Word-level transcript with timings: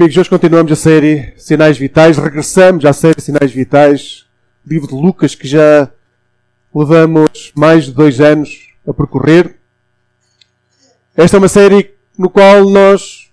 Amigos, 0.00 0.16
hoje 0.16 0.30
continuamos 0.30 0.70
a 0.70 0.76
série 0.76 1.34
Sinais 1.36 1.76
Vitais. 1.76 2.16
Regressamos 2.16 2.84
à 2.84 2.92
série 2.92 3.20
Sinais 3.20 3.50
Vitais, 3.50 4.26
livro 4.64 4.86
de 4.86 4.94
Lucas 4.94 5.34
que 5.34 5.48
já 5.48 5.90
levamos 6.72 7.50
mais 7.52 7.86
de 7.86 7.90
dois 7.90 8.20
anos 8.20 8.68
a 8.86 8.94
percorrer. 8.94 9.56
Esta 11.16 11.36
é 11.36 11.38
uma 11.38 11.48
série 11.48 11.94
no 12.16 12.30
qual 12.30 12.70
nós 12.70 13.32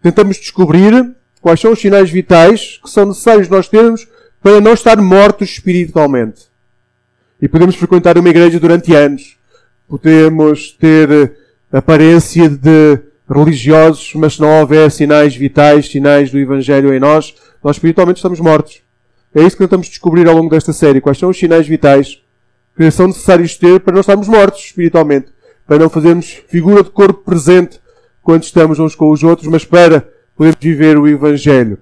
tentamos 0.00 0.36
descobrir 0.36 1.12
quais 1.40 1.58
são 1.58 1.72
os 1.72 1.80
sinais 1.80 2.08
vitais 2.08 2.78
que 2.80 2.88
são 2.88 3.06
necessários 3.06 3.48
nós 3.48 3.66
termos 3.66 4.06
para 4.40 4.60
não 4.60 4.74
estar 4.74 4.96
mortos 4.98 5.50
espiritualmente. 5.50 6.42
E 7.40 7.48
podemos 7.48 7.74
frequentar 7.74 8.16
uma 8.16 8.28
igreja 8.28 8.60
durante 8.60 8.94
anos. 8.94 9.36
Podemos 9.88 10.70
ter 10.70 11.36
aparência 11.72 12.48
de 12.48 13.00
religiosos, 13.32 14.12
mas 14.14 14.34
se 14.34 14.40
não 14.40 14.60
houver 14.60 14.90
sinais 14.90 15.34
vitais, 15.34 15.90
sinais 15.90 16.30
do 16.30 16.38
Evangelho 16.38 16.94
em 16.94 17.00
nós, 17.00 17.34
nós 17.62 17.76
espiritualmente 17.76 18.18
estamos 18.18 18.40
mortos. 18.40 18.82
É 19.34 19.40
isso 19.40 19.56
que 19.56 19.62
tentamos 19.62 19.88
descobrir 19.88 20.28
ao 20.28 20.36
longo 20.36 20.50
desta 20.50 20.72
série. 20.72 21.00
Quais 21.00 21.18
são 21.18 21.30
os 21.30 21.38
sinais 21.38 21.66
vitais 21.66 22.20
que 22.76 22.90
são 22.90 23.06
necessários 23.06 23.56
ter 23.56 23.80
para 23.80 23.94
não 23.94 24.00
estarmos 24.00 24.28
mortos 24.28 24.60
espiritualmente. 24.60 25.28
Para 25.66 25.78
não 25.78 25.88
fazermos 25.88 26.42
figura 26.48 26.82
de 26.82 26.90
corpo 26.90 27.22
presente 27.22 27.80
quando 28.22 28.42
estamos 28.42 28.78
uns 28.78 28.94
com 28.94 29.10
os 29.10 29.22
outros, 29.22 29.48
mas 29.48 29.64
para 29.64 30.08
podermos 30.36 30.58
viver 30.60 30.98
o 30.98 31.08
Evangelho. 31.08 31.78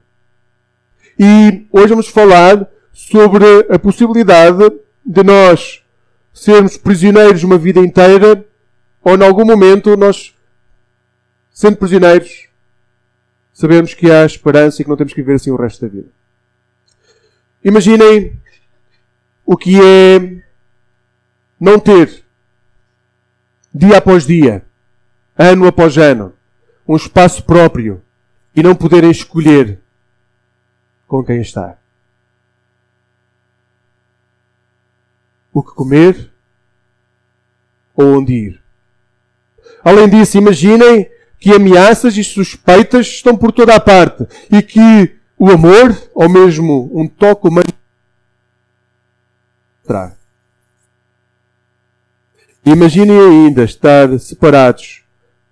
E 1.19 1.67
hoje 1.73 1.89
vamos 1.89 2.09
falar 2.09 2.67
sobre 2.93 3.45
a 3.69 3.79
possibilidade 3.79 4.71
de 5.05 5.23
nós 5.23 5.83
sermos 6.33 6.77
prisioneiros 6.77 7.43
uma 7.43 7.59
vida 7.59 7.81
inteira 7.81 8.45
ou 9.03 9.17
em 9.17 9.23
algum 9.23 9.45
momento 9.45 9.97
nós 9.97 10.35
Sendo 11.53 11.77
prisioneiros, 11.77 12.49
sabemos 13.53 13.95
que 13.95 14.11
há 14.11 14.25
esperança 14.25 14.81
e 14.81 14.85
que 14.85 14.91
não 14.91 14.97
temos 14.97 15.13
que 15.13 15.21
viver 15.21 15.35
assim 15.35 15.51
o 15.51 15.57
resto 15.57 15.83
da 15.83 15.93
vida. 15.93 16.09
Imaginem 17.63 18.39
o 19.45 19.57
que 19.57 19.77
é 19.81 20.43
não 21.59 21.79
ter, 21.79 22.25
dia 23.75 23.99
após 23.99 24.27
dia, 24.27 24.65
ano 25.37 25.67
após 25.67 25.99
ano, 25.99 26.33
um 26.89 26.97
espaço 26.97 27.45
próprio 27.45 28.03
e 28.55 28.63
não 28.63 28.75
poderem 28.75 29.11
escolher 29.11 29.79
com 31.07 31.23
quem 31.23 31.41
estar. 31.41 31.79
O 35.53 35.63
que 35.63 35.75
comer 35.75 36.31
ou 37.95 38.19
onde 38.19 38.33
ir. 38.33 38.63
Além 39.85 40.09
disso, 40.09 40.39
imaginem 40.39 41.11
que 41.41 41.55
ameaças 41.55 42.19
e 42.19 42.23
suspeitas 42.23 43.07
estão 43.07 43.35
por 43.35 43.51
toda 43.51 43.75
a 43.75 43.81
parte 43.81 44.27
e 44.53 44.63
que 44.63 45.17
o 45.39 45.51
amor, 45.51 45.97
ou 46.15 46.29
mesmo 46.29 46.91
um 46.93 47.09
toque 47.09 47.49
humano, 47.49 47.73
traz. 49.83 50.13
Imaginem 52.63 53.19
ainda 53.19 53.65
estar 53.65 54.19
separados 54.19 55.03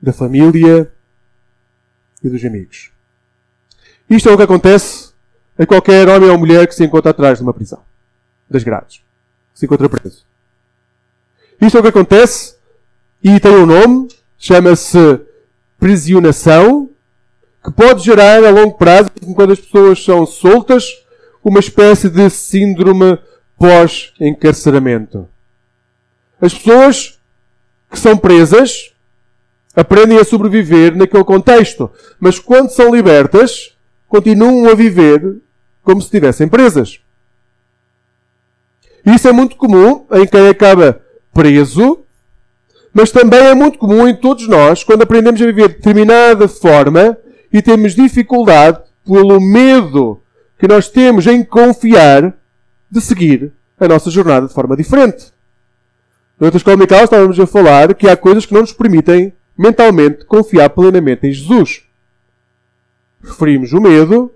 da 0.00 0.12
família 0.12 0.92
e 2.22 2.28
dos 2.28 2.44
amigos. 2.44 2.90
Isto 4.10 4.28
é 4.28 4.32
o 4.32 4.36
que 4.36 4.42
acontece 4.42 5.08
a 5.58 5.64
qualquer 5.64 6.06
homem 6.06 6.28
ou 6.28 6.38
mulher 6.38 6.66
que 6.68 6.74
se 6.74 6.84
encontra 6.84 7.10
atrás 7.10 7.38
de 7.38 7.44
uma 7.44 7.54
prisão, 7.54 7.82
das 8.48 8.62
grades, 8.62 8.98
que 9.54 9.58
se 9.58 9.64
encontra 9.64 9.88
preso. 9.88 10.26
Isto 11.60 11.78
é 11.78 11.80
o 11.80 11.82
que 11.82 11.88
acontece 11.88 12.56
e 13.22 13.40
tem 13.40 13.52
um 13.52 13.66
nome, 13.66 14.08
chama-se 14.38 15.27
prisionação 15.78 16.90
que 17.64 17.70
pode 17.70 18.04
gerar 18.04 18.44
a 18.44 18.50
longo 18.50 18.74
prazo, 18.74 19.10
quando 19.34 19.52
as 19.52 19.60
pessoas 19.60 20.02
são 20.02 20.26
soltas, 20.26 20.84
uma 21.42 21.60
espécie 21.60 22.08
de 22.08 22.28
síndrome 22.30 23.18
pós-encarceramento. 23.56 25.28
As 26.40 26.54
pessoas 26.54 27.18
que 27.90 27.98
são 27.98 28.16
presas 28.16 28.92
aprendem 29.74 30.18
a 30.18 30.24
sobreviver 30.24 30.96
naquele 30.96 31.24
contexto, 31.24 31.90
mas 32.18 32.38
quando 32.38 32.70
são 32.70 32.94
libertas, 32.94 33.76
continuam 34.08 34.68
a 34.68 34.74
viver 34.74 35.40
como 35.82 36.00
se 36.00 36.06
estivessem 36.06 36.48
presas. 36.48 37.00
Isso 39.04 39.28
é 39.28 39.32
muito 39.32 39.56
comum 39.56 40.06
em 40.12 40.26
quem 40.26 40.48
acaba 40.48 41.00
preso 41.32 42.04
mas 42.92 43.10
também 43.10 43.40
é 43.40 43.54
muito 43.54 43.78
comum 43.78 44.08
em 44.08 44.14
todos 44.14 44.48
nós, 44.48 44.82
quando 44.82 45.02
aprendemos 45.02 45.40
a 45.40 45.46
viver 45.46 45.68
de 45.68 45.74
determinada 45.74 46.48
forma 46.48 47.16
e 47.52 47.62
temos 47.62 47.94
dificuldade 47.94 48.80
pelo 49.04 49.40
medo 49.40 50.20
que 50.58 50.68
nós 50.68 50.88
temos 50.88 51.26
em 51.26 51.44
confiar 51.44 52.34
de 52.90 53.00
seguir 53.00 53.52
a 53.78 53.86
nossa 53.86 54.10
jornada 54.10 54.46
de 54.46 54.54
forma 54.54 54.76
diferente. 54.76 55.32
Durante 56.38 56.54
a 56.54 56.58
escola 56.58 56.76
dominical 56.76 57.04
estávamos 57.04 57.38
a 57.38 57.46
falar 57.46 57.94
que 57.94 58.08
há 58.08 58.16
coisas 58.16 58.46
que 58.46 58.54
não 58.54 58.60
nos 58.60 58.72
permitem 58.72 59.32
mentalmente 59.56 60.24
confiar 60.24 60.70
plenamente 60.70 61.26
em 61.26 61.32
Jesus. 61.32 61.82
Referimos 63.22 63.72
o 63.72 63.80
medo, 63.80 64.32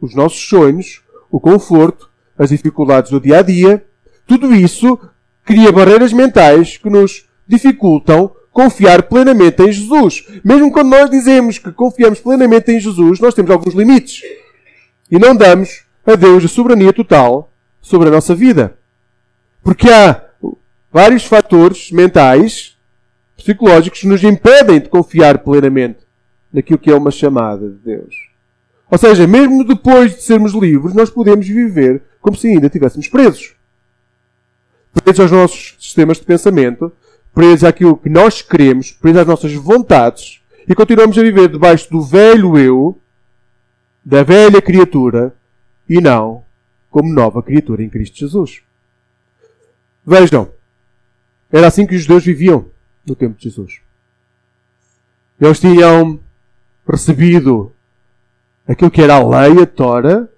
os 0.00 0.14
nossos 0.14 0.40
sonhos, 0.48 1.02
o 1.30 1.38
conforto, 1.38 2.10
as 2.36 2.50
dificuldades 2.50 3.10
do 3.10 3.20
dia 3.20 3.38
a 3.38 3.42
dia. 3.42 3.84
Tudo 4.26 4.54
isso 4.54 4.98
cria 5.44 5.70
barreiras 5.70 6.12
mentais 6.12 6.76
que 6.76 6.90
nos 6.90 7.27
dificultam 7.48 8.30
confiar 8.52 9.04
plenamente 9.04 9.62
em 9.62 9.72
Jesus. 9.72 10.24
Mesmo 10.44 10.70
quando 10.70 10.90
nós 10.90 11.08
dizemos 11.08 11.58
que 11.58 11.72
confiamos 11.72 12.20
plenamente 12.20 12.70
em 12.70 12.78
Jesus, 12.78 13.18
nós 13.20 13.34
temos 13.34 13.50
alguns 13.50 13.74
limites. 13.74 14.22
E 15.10 15.18
não 15.18 15.34
damos 15.34 15.84
a 16.04 16.14
Deus 16.14 16.44
a 16.44 16.48
soberania 16.48 16.92
total 16.92 17.52
sobre 17.80 18.08
a 18.08 18.10
nossa 18.10 18.34
vida. 18.34 18.76
Porque 19.62 19.88
há 19.88 20.24
vários 20.92 21.24
fatores 21.24 21.90
mentais, 21.92 22.76
psicológicos, 23.36 24.00
que 24.00 24.06
nos 24.06 24.22
impedem 24.22 24.80
de 24.80 24.88
confiar 24.88 25.38
plenamente 25.38 26.00
naquilo 26.52 26.78
que 26.78 26.90
é 26.90 26.94
uma 26.94 27.10
chamada 27.10 27.68
de 27.68 27.76
Deus. 27.76 28.14
Ou 28.90 28.98
seja, 28.98 29.26
mesmo 29.26 29.64
depois 29.64 30.16
de 30.16 30.22
sermos 30.22 30.52
livres, 30.54 30.94
nós 30.94 31.10
podemos 31.10 31.46
viver 31.46 32.02
como 32.20 32.36
se 32.36 32.48
ainda 32.48 32.66
estivéssemos 32.66 33.06
presos. 33.08 33.54
Presos 35.04 35.20
aos 35.20 35.30
nossos 35.30 35.76
sistemas 35.78 36.18
de 36.18 36.24
pensamento, 36.24 36.90
presos 37.38 37.62
àquilo 37.62 37.96
que 37.96 38.08
nós 38.08 38.42
queremos, 38.42 38.90
presos 38.90 39.20
às 39.20 39.26
nossas 39.28 39.54
vontades, 39.54 40.40
e 40.66 40.74
continuamos 40.74 41.16
a 41.16 41.22
viver 41.22 41.48
debaixo 41.48 41.88
do 41.88 42.02
velho 42.02 42.58
eu, 42.58 43.00
da 44.04 44.24
velha 44.24 44.60
criatura, 44.60 45.32
e 45.88 46.00
não 46.00 46.42
como 46.90 47.14
nova 47.14 47.40
criatura 47.40 47.84
em 47.84 47.88
Cristo 47.88 48.18
Jesus. 48.18 48.60
Vejam, 50.04 50.50
era 51.52 51.68
assim 51.68 51.86
que 51.86 51.94
os 51.94 52.02
judeus 52.02 52.24
viviam 52.24 52.66
no 53.06 53.14
tempo 53.14 53.38
de 53.38 53.44
Jesus. 53.44 53.78
Eles 55.40 55.60
tinham 55.60 56.18
recebido 56.90 57.72
aquilo 58.66 58.90
que 58.90 59.00
era 59.00 59.14
a 59.14 59.24
lei, 59.24 59.62
a 59.62 59.66
Tora, 59.66 60.28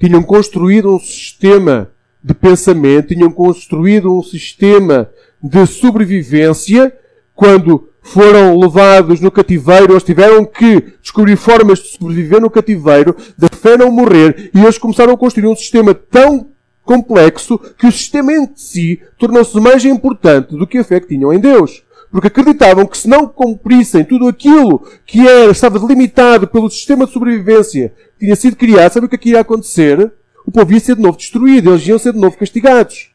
tinham 0.00 0.22
construído 0.22 0.94
um 0.94 0.98
sistema 0.98 1.90
de 2.24 2.32
pensamento, 2.32 3.08
tinham 3.08 3.30
construído 3.30 4.18
um 4.18 4.22
sistema 4.22 5.10
de 5.42 5.66
sobrevivência, 5.66 6.92
quando 7.34 7.88
foram 8.02 8.58
levados 8.58 9.20
no 9.20 9.30
cativeiro, 9.30 9.92
eles 9.92 10.02
tiveram 10.02 10.44
que 10.44 10.94
descobrir 11.02 11.36
formas 11.36 11.78
de 11.78 11.88
sobreviver 11.88 12.40
no 12.40 12.50
cativeiro, 12.50 13.14
da 13.36 13.48
fé 13.48 13.76
não 13.76 13.90
morrer, 13.90 14.50
e 14.54 14.60
eles 14.60 14.78
começaram 14.78 15.12
a 15.12 15.16
construir 15.16 15.46
um 15.46 15.54
sistema 15.54 15.94
tão 15.94 16.48
complexo 16.82 17.58
que 17.78 17.86
o 17.86 17.92
sistema 17.92 18.32
em 18.32 18.48
si 18.56 19.00
tornou-se 19.18 19.60
mais 19.60 19.84
importante 19.84 20.56
do 20.56 20.66
que 20.66 20.78
a 20.78 20.84
fé 20.84 20.98
que 20.98 21.08
tinham 21.08 21.32
em 21.32 21.38
Deus. 21.38 21.84
Porque 22.10 22.28
acreditavam 22.28 22.86
que 22.86 22.96
se 22.96 23.06
não 23.06 23.26
cumprissem 23.26 24.02
tudo 24.02 24.26
aquilo 24.26 24.82
que 25.04 25.28
era, 25.28 25.52
estava 25.52 25.78
delimitado 25.78 26.48
pelo 26.48 26.70
sistema 26.70 27.04
de 27.04 27.12
sobrevivência 27.12 27.92
que 28.18 28.24
tinha 28.24 28.34
sido 28.34 28.56
criado, 28.56 28.90
sabe 28.90 29.04
o 29.04 29.08
que 29.08 29.16
é 29.16 29.18
que 29.18 29.30
ia 29.30 29.40
acontecer? 29.40 30.10
O 30.46 30.50
povo 30.50 30.72
ia 30.72 30.80
ser 30.80 30.96
de 30.96 31.02
novo 31.02 31.18
destruído, 31.18 31.70
eles 31.70 31.86
iam 31.86 31.98
ser 31.98 32.14
de 32.14 32.18
novo 32.18 32.38
castigados. 32.38 33.10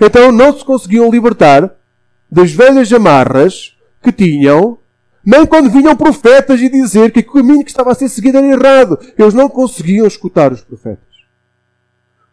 Então 0.00 0.30
não 0.30 0.56
se 0.56 0.64
conseguiam 0.64 1.10
libertar 1.10 1.74
das 2.30 2.52
velhas 2.52 2.92
amarras 2.92 3.76
que 4.02 4.12
tinham, 4.12 4.78
nem 5.24 5.44
quando 5.44 5.70
vinham 5.70 5.96
profetas 5.96 6.60
e 6.60 6.68
dizer 6.68 7.10
que 7.10 7.20
o 7.20 7.32
caminho 7.32 7.64
que 7.64 7.70
estava 7.70 7.92
a 7.92 7.94
ser 7.94 8.08
seguido 8.08 8.38
era 8.38 8.46
errado. 8.46 8.98
Eles 9.18 9.34
não 9.34 9.48
conseguiam 9.48 10.06
escutar 10.06 10.52
os 10.52 10.62
profetas. 10.62 11.04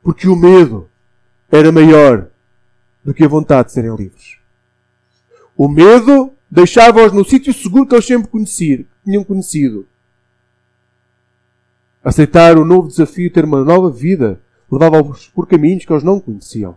Porque 0.03 0.27
o 0.27 0.35
medo 0.35 0.89
era 1.51 1.71
maior 1.71 2.27
do 3.03 3.13
que 3.13 3.23
a 3.23 3.27
vontade 3.27 3.67
de 3.67 3.73
serem 3.73 3.95
livres. 3.95 4.37
O 5.57 5.67
medo 5.67 6.31
deixava-os 6.49 7.11
no 7.11 7.25
sítio 7.25 7.53
seguro 7.53 7.87
que 7.87 7.95
eles 7.95 8.05
sempre 8.05 8.27
conheciam, 8.27 8.85
tinham 9.03 9.23
conhecido. 9.23 9.87
Aceitar 12.03 12.57
o 12.57 12.65
novo 12.65 12.87
desafio, 12.87 13.31
ter 13.31 13.45
uma 13.45 13.63
nova 13.63 13.89
vida, 13.89 14.39
levava-os 14.71 15.27
por 15.29 15.47
caminhos 15.47 15.85
que 15.85 15.91
eles 15.91 16.03
não 16.03 16.19
conheciam. 16.19 16.75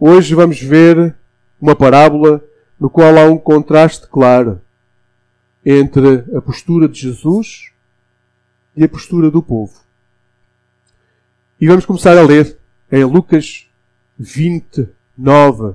Hoje 0.00 0.32
vamos 0.32 0.60
ver 0.60 1.16
uma 1.60 1.74
parábola 1.74 2.40
no 2.78 2.88
qual 2.88 3.18
há 3.18 3.24
um 3.24 3.36
contraste 3.36 4.06
claro 4.06 4.60
entre 5.66 6.24
a 6.36 6.40
postura 6.40 6.88
de 6.88 7.00
Jesus 7.00 7.72
e 8.76 8.84
a 8.84 8.88
postura 8.88 9.28
do 9.28 9.42
povo. 9.42 9.74
E 11.60 11.66
vamos 11.66 11.84
começar 11.84 12.16
a 12.16 12.22
ler 12.22 12.56
em 12.92 13.02
Lucas 13.02 13.68
29. 14.16 15.74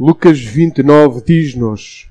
Lucas 0.00 0.40
29 0.40 1.20
diz-nos: 1.26 2.08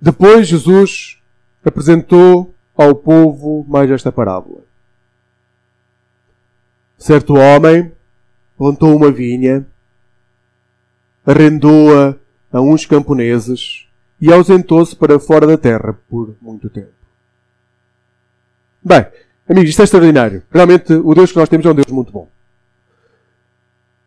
Depois 0.00 0.48
Jesus 0.48 1.22
apresentou 1.64 2.52
ao 2.76 2.92
povo 2.92 3.64
mais 3.68 3.88
esta 3.88 4.10
parábola. 4.10 4.63
Certo 7.04 7.34
homem 7.34 7.92
plantou 8.56 8.96
uma 8.96 9.12
vinha, 9.12 9.66
arrendou-a 11.26 12.16
a 12.50 12.62
uns 12.62 12.86
camponeses 12.86 13.86
e 14.18 14.32
ausentou-se 14.32 14.96
para 14.96 15.20
fora 15.20 15.46
da 15.46 15.58
terra 15.58 15.92
por 16.08 16.34
muito 16.40 16.70
tempo. 16.70 16.94
Bem, 18.82 19.04
amigos, 19.46 19.68
isto 19.68 19.82
é 19.82 19.84
extraordinário. 19.84 20.44
Realmente, 20.50 20.94
o 20.94 21.14
Deus 21.14 21.30
que 21.30 21.36
nós 21.36 21.46
temos 21.46 21.66
é 21.66 21.70
um 21.70 21.74
Deus 21.74 21.88
muito 21.88 22.10
bom. 22.10 22.26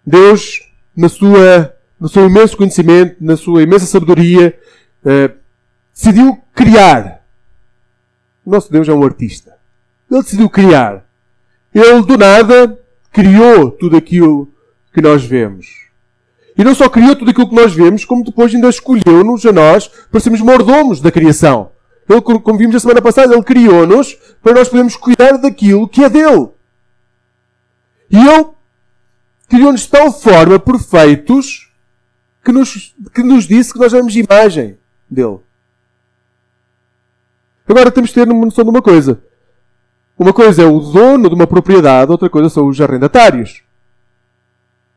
Deus, 0.04 0.68
na 0.96 1.08
sua, 1.08 1.78
no 2.00 2.10
seu 2.10 2.26
imenso 2.26 2.58
conhecimento, 2.58 3.18
na 3.22 3.38
sua 3.38 3.62
imensa 3.62 3.86
sabedoria, 3.86 4.60
eh, 5.06 5.32
decidiu 5.94 6.42
criar. 6.52 7.24
O 8.44 8.50
nosso 8.50 8.72
Deus 8.72 8.90
é 8.90 8.92
um 8.92 9.04
artista. 9.04 9.56
Ele 10.10 10.24
decidiu 10.24 10.50
criar. 10.50 11.06
Ele, 11.72 12.02
do 12.02 12.18
nada, 12.18 12.87
criou 13.12 13.72
tudo 13.72 13.98
aquilo 13.98 14.50
que 14.94 15.02
nós 15.02 15.24
vemos. 15.24 15.88
E 16.58 16.64
não 16.64 16.74
só 16.74 16.90
criou 16.90 17.16
tudo 17.16 17.32
aquilo 17.32 17.50
que 17.50 17.56
nós 17.56 17.74
vemos, 17.74 18.04
como 18.04 18.24
depois 18.24 18.54
ainda 18.54 18.70
escolheu-nos 18.70 19.46
a 19.46 19.52
nós 19.52 19.88
para 19.88 20.20
sermos 20.20 20.42
mordomos 20.42 21.00
da 21.00 21.12
criação. 21.12 21.72
Ele, 22.10 22.22
como 22.22 22.58
vimos 22.58 22.76
a 22.76 22.80
semana 22.80 23.02
passada, 23.02 23.34
ele 23.34 23.44
criou-nos 23.44 24.14
para 24.42 24.54
nós 24.54 24.70
podermos 24.70 24.96
cuidar 24.96 25.38
daquilo 25.38 25.88
que 25.88 26.04
é 26.04 26.10
dele. 26.10 26.50
E 28.10 28.18
ele 28.18 28.46
criou-nos 29.48 29.82
de 29.82 29.90
tal 29.90 30.12
forma 30.12 30.58
perfeitos 30.58 31.72
que 32.44 32.52
nos, 32.52 32.96
que 33.14 33.22
nos 33.22 33.46
disse 33.46 33.74
que 33.74 33.80
nós 33.80 33.94
éramos 33.94 34.16
imagem 34.16 34.78
dele. 35.10 35.40
Agora 37.68 37.92
temos 37.92 38.10
de 38.10 38.16
ter 38.16 38.26
noção 38.26 38.64
de 38.64 38.70
uma 38.70 38.82
coisa. 38.82 39.22
Uma 40.18 40.34
coisa 40.34 40.64
é 40.64 40.66
o 40.66 40.80
dono 40.80 41.30
de 41.30 41.36
uma 41.36 41.46
propriedade, 41.46 42.12
outra 42.12 42.30
coisa 42.30 42.50
são 42.50 42.68
os 42.68 42.82
arrendatários. 42.82 43.62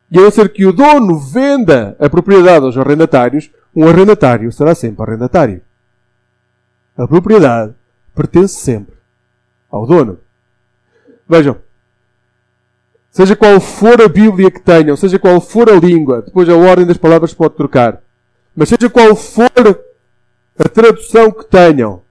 E 0.09 0.17
a 0.17 0.21
não 0.21 0.31
ser 0.31 0.49
que 0.49 0.65
o 0.65 0.73
dono 0.73 1.19
venda 1.19 1.95
a 1.99 2.09
propriedade 2.09 2.65
aos 2.65 2.77
arrendatários, 2.77 3.51
um 3.75 3.87
arrendatário 3.87 4.51
será 4.51 4.73
sempre 4.73 5.03
arrendatário. 5.03 5.61
A 6.97 7.07
propriedade 7.07 7.73
pertence 8.13 8.55
sempre 8.55 8.95
ao 9.71 9.85
dono. 9.85 10.19
Vejam, 11.29 11.55
seja 13.09 13.35
qual 13.35 13.61
for 13.61 14.01
a 14.01 14.09
Bíblia 14.09 14.51
que 14.51 14.59
tenham, 14.59 14.97
seja 14.97 15.17
qual 15.17 15.39
for 15.39 15.69
a 15.69 15.75
língua, 15.75 16.23
depois 16.23 16.49
a 16.49 16.55
ordem 16.55 16.85
das 16.85 16.97
palavras 16.97 17.33
pode 17.33 17.55
trocar, 17.55 18.01
mas 18.53 18.67
seja 18.67 18.89
qual 18.89 19.15
for 19.15 19.51
a 20.59 20.67
tradução 20.67 21.31
que 21.31 21.45
tenham, 21.45 22.01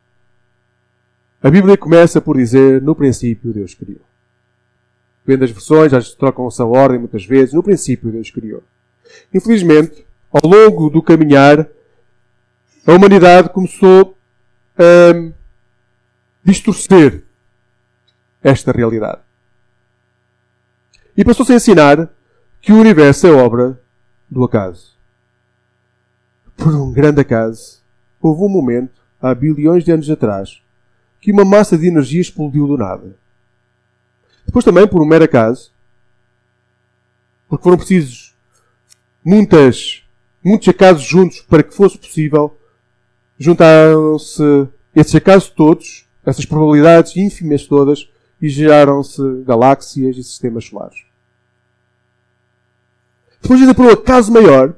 a 1.43 1.51
Bíblia 1.51 1.77
começa 1.77 2.21
por 2.21 2.37
dizer: 2.37 2.83
No 2.83 2.95
princípio 2.95 3.53
Deus 3.53 3.75
criou. 3.75 4.11
Depende 5.25 5.41
das 5.47 5.51
versões, 5.51 5.93
vezes 5.93 6.15
trocam-se 6.15 6.61
a 6.61 6.65
ordem 6.65 6.99
muitas 6.99 7.25
vezes. 7.25 7.55
No 7.55 7.63
princípio, 7.63 8.11
Deus 8.11 8.31
criou. 8.31 8.63
Infelizmente, 9.33 10.05
ao 10.31 10.49
longo 10.49 10.91
do 10.91 11.03
caminhar, 11.03 11.69
a 12.87 12.93
humanidade 12.93 13.51
começou 13.51 14.17
a 14.77 15.31
distorcer 16.43 17.23
esta 18.43 18.73
realidade. 18.73 19.21
E 21.17 21.25
passou-se 21.25 21.53
a 21.53 21.57
ensinar 21.57 22.11
que 22.61 22.73
o 22.73 22.79
universo 22.79 23.27
é 23.27 23.31
obra 23.31 23.79
do 24.29 24.43
acaso. 24.43 24.97
Por 26.57 26.75
um 26.75 26.93
grande 26.93 27.21
acaso, 27.21 27.83
houve 28.21 28.43
um 28.43 28.49
momento, 28.49 29.01
há 29.21 29.35
bilhões 29.35 29.85
de 29.85 29.93
anos 29.93 30.09
atrás, 30.09 30.63
que 31.21 31.33
uma 31.33 31.45
massa 31.45 31.77
de 31.77 31.87
energia 31.87 32.21
explodiu 32.21 32.67
do 32.67 32.77
nada. 32.77 33.17
Depois 34.47 34.65
também, 34.65 34.87
por 34.87 35.03
um 35.03 35.07
mero 35.07 35.25
acaso, 35.25 35.71
porque 37.49 37.63
foram 37.63 37.77
precisos 37.77 38.35
muitas, 39.25 40.03
muitos 40.43 40.69
acasos 40.69 41.03
juntos 41.03 41.41
para 41.43 41.63
que 41.63 41.75
fosse 41.75 41.99
possível, 41.99 42.57
juntaram-se 43.39 44.69
esses 44.95 45.15
acasos 45.15 45.51
todos, 45.51 46.07
essas 46.25 46.45
probabilidades 46.45 47.17
ínfimas 47.17 47.67
todas, 47.67 48.09
e 48.41 48.49
geraram-se 48.49 49.23
galáxias 49.45 50.17
e 50.17 50.25
sistemas 50.25 50.65
solares. 50.65 51.05
Depois, 53.43 53.61
ainda 53.61 53.75
por 53.75 53.87
um 53.87 53.91
acaso 53.91 54.33
maior, 54.33 54.75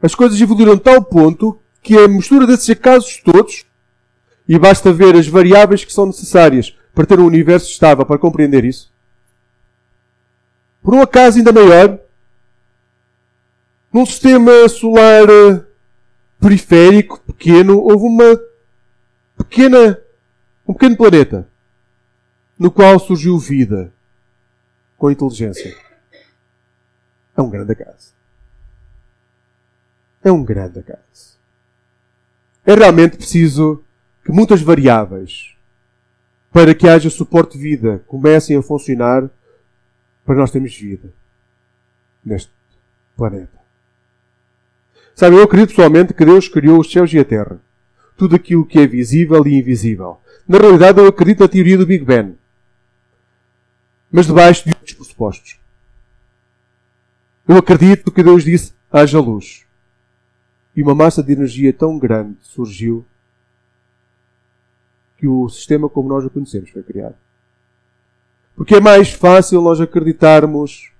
as 0.00 0.14
coisas 0.14 0.40
evoluíram 0.40 0.72
a 0.74 0.78
tal 0.78 1.02
ponto 1.02 1.60
que 1.82 1.96
a 1.96 2.08
mistura 2.08 2.46
desses 2.46 2.70
acasos 2.70 3.20
todos, 3.24 3.64
e 4.48 4.58
basta 4.58 4.92
ver 4.92 5.16
as 5.16 5.26
variáveis 5.26 5.84
que 5.84 5.92
são 5.92 6.06
necessárias 6.06 6.76
para 6.94 7.06
ter 7.06 7.18
um 7.18 7.26
universo 7.26 7.70
estável, 7.70 8.04
para 8.04 8.18
compreender 8.18 8.64
isso. 8.64 8.92
Por 10.82 10.94
um 10.94 11.00
acaso 11.00 11.38
ainda 11.38 11.52
maior, 11.52 11.98
num 13.92 14.04
sistema 14.04 14.68
solar 14.68 15.28
eh, 15.28 15.64
periférico, 16.40 17.20
pequeno, 17.20 17.78
houve 17.78 18.04
uma 18.04 18.40
pequena, 19.36 19.98
um 20.66 20.72
pequeno 20.72 20.96
planeta 20.96 21.48
no 22.58 22.70
qual 22.70 22.98
surgiu 22.98 23.38
vida 23.38 23.92
com 24.96 25.10
inteligência. 25.10 25.76
É 27.36 27.42
um 27.42 27.50
grande 27.50 27.72
acaso. 27.72 28.12
É 30.22 30.30
um 30.30 30.44
grande 30.44 30.78
acaso. 30.78 31.36
É 32.64 32.74
realmente 32.74 33.16
preciso 33.16 33.82
que 34.24 34.32
muitas 34.32 34.60
variáveis 34.62 35.52
para 36.52 36.74
que 36.74 36.86
haja 36.86 37.08
suporte 37.08 37.56
de 37.56 37.64
vida, 37.64 38.04
comecem 38.06 38.56
a 38.56 38.62
funcionar 38.62 39.28
para 40.24 40.34
nós 40.34 40.50
termos 40.50 40.76
vida 40.76 41.12
neste 42.22 42.52
planeta. 43.16 43.58
Sabe, 45.14 45.36
eu 45.36 45.42
acredito 45.42 45.70
pessoalmente 45.70 46.12
que 46.12 46.24
Deus 46.24 46.48
criou 46.48 46.78
os 46.78 46.92
céus 46.92 47.12
e 47.12 47.18
a 47.18 47.24
terra. 47.24 47.60
Tudo 48.16 48.36
aquilo 48.36 48.66
que 48.66 48.78
é 48.78 48.86
visível 48.86 49.44
e 49.46 49.58
invisível. 49.58 50.20
Na 50.46 50.58
realidade, 50.58 51.00
eu 51.00 51.06
acredito 51.06 51.40
na 51.40 51.48
teoria 51.48 51.78
do 51.78 51.86
Big 51.86 52.04
Bang. 52.04 52.36
Mas 54.10 54.26
debaixo 54.26 54.64
de 54.64 54.70
outros 54.70 54.92
pressupostos. 54.92 55.58
Eu 57.48 57.56
acredito 57.56 58.12
que 58.12 58.22
Deus 58.22 58.44
disse: 58.44 58.74
haja 58.90 59.18
luz. 59.18 59.64
E 60.76 60.82
uma 60.82 60.94
massa 60.94 61.22
de 61.22 61.32
energia 61.32 61.72
tão 61.72 61.98
grande 61.98 62.36
surgiu 62.42 63.04
que 65.22 65.28
o 65.28 65.48
sistema 65.48 65.88
como 65.88 66.08
nós 66.08 66.24
o 66.24 66.30
conhecemos 66.30 66.70
foi 66.70 66.82
criado. 66.82 67.14
Porque 68.56 68.74
é 68.74 68.80
mais 68.80 69.12
fácil 69.12 69.62
nós 69.62 69.80
acreditarmos 69.80 70.90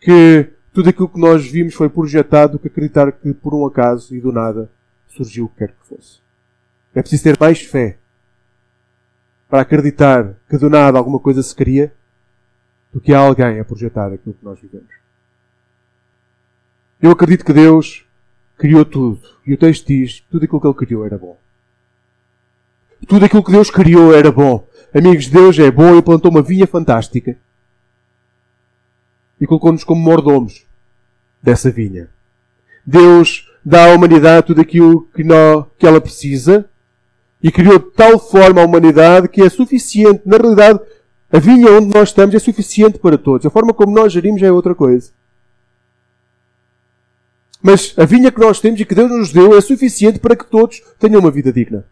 que 0.00 0.48
tudo 0.72 0.90
aquilo 0.90 1.08
que 1.08 1.18
nós 1.18 1.44
vimos 1.44 1.74
foi 1.74 1.88
projetado 1.88 2.52
do 2.52 2.58
que 2.60 2.68
acreditar 2.68 3.10
que 3.10 3.34
por 3.34 3.52
um 3.52 3.66
acaso 3.66 4.14
e 4.14 4.20
do 4.20 4.30
nada 4.30 4.70
surgiu 5.08 5.46
o 5.46 5.48
que 5.48 5.56
quer 5.56 5.72
que 5.72 5.88
fosse. 5.88 6.20
É 6.94 7.00
preciso 7.00 7.24
ter 7.24 7.36
mais 7.36 7.60
fé 7.60 7.98
para 9.48 9.62
acreditar 9.62 10.36
que 10.48 10.56
do 10.56 10.70
nada 10.70 10.96
alguma 10.96 11.18
coisa 11.18 11.42
se 11.42 11.52
cria 11.52 11.92
do 12.92 13.00
que 13.00 13.12
há 13.12 13.18
alguém 13.18 13.58
a 13.58 13.64
projetar 13.64 14.12
aquilo 14.12 14.36
que 14.36 14.44
nós 14.44 14.60
vivemos. 14.60 14.94
Eu 17.02 17.10
acredito 17.10 17.44
que 17.44 17.52
Deus 17.52 18.06
criou 18.56 18.84
tudo. 18.84 19.20
E 19.44 19.52
o 19.52 19.58
texto 19.58 19.88
diz 19.88 20.20
tudo 20.30 20.44
aquilo 20.44 20.60
que 20.60 20.68
Ele 20.68 20.74
criou 20.76 21.04
era 21.04 21.18
bom. 21.18 21.36
Tudo 23.06 23.24
aquilo 23.24 23.42
que 23.42 23.52
Deus 23.52 23.70
criou 23.70 24.14
era 24.14 24.30
bom. 24.30 24.66
Amigos, 24.94 25.28
Deus 25.28 25.58
é 25.58 25.70
bom 25.70 25.96
e 25.96 26.02
plantou 26.02 26.30
uma 26.30 26.42
vinha 26.42 26.66
fantástica. 26.66 27.36
E 29.40 29.46
colocou-nos 29.46 29.84
como 29.84 30.00
mordomos 30.00 30.64
dessa 31.42 31.70
vinha. 31.70 32.08
Deus 32.84 33.48
dá 33.64 33.90
à 33.90 33.94
humanidade 33.94 34.46
tudo 34.46 34.60
aquilo 34.60 35.06
que, 35.14 35.22
que 35.78 35.86
ela 35.86 36.00
precisa 36.00 36.68
e 37.42 37.52
criou 37.52 37.78
de 37.78 37.90
tal 37.90 38.18
forma 38.18 38.60
a 38.60 38.64
humanidade 38.64 39.28
que 39.28 39.42
é 39.42 39.48
suficiente. 39.48 40.22
Na 40.24 40.36
realidade, 40.36 40.80
a 41.30 41.38
vinha 41.38 41.70
onde 41.70 41.94
nós 41.94 42.08
estamos 42.08 42.34
é 42.34 42.38
suficiente 42.38 42.98
para 42.98 43.18
todos. 43.18 43.46
A 43.46 43.50
forma 43.50 43.74
como 43.74 43.94
nós 43.94 44.12
gerimos 44.12 44.42
é 44.42 44.50
outra 44.50 44.74
coisa. 44.74 45.10
Mas 47.62 47.92
a 47.96 48.04
vinha 48.04 48.32
que 48.32 48.40
nós 48.40 48.60
temos 48.60 48.80
e 48.80 48.84
que 48.84 48.94
Deus 48.94 49.10
nos 49.10 49.32
deu 49.32 49.56
é 49.56 49.60
suficiente 49.60 50.18
para 50.18 50.36
que 50.36 50.46
todos 50.46 50.80
tenham 50.98 51.20
uma 51.20 51.30
vida 51.30 51.52
digna. 51.52 51.84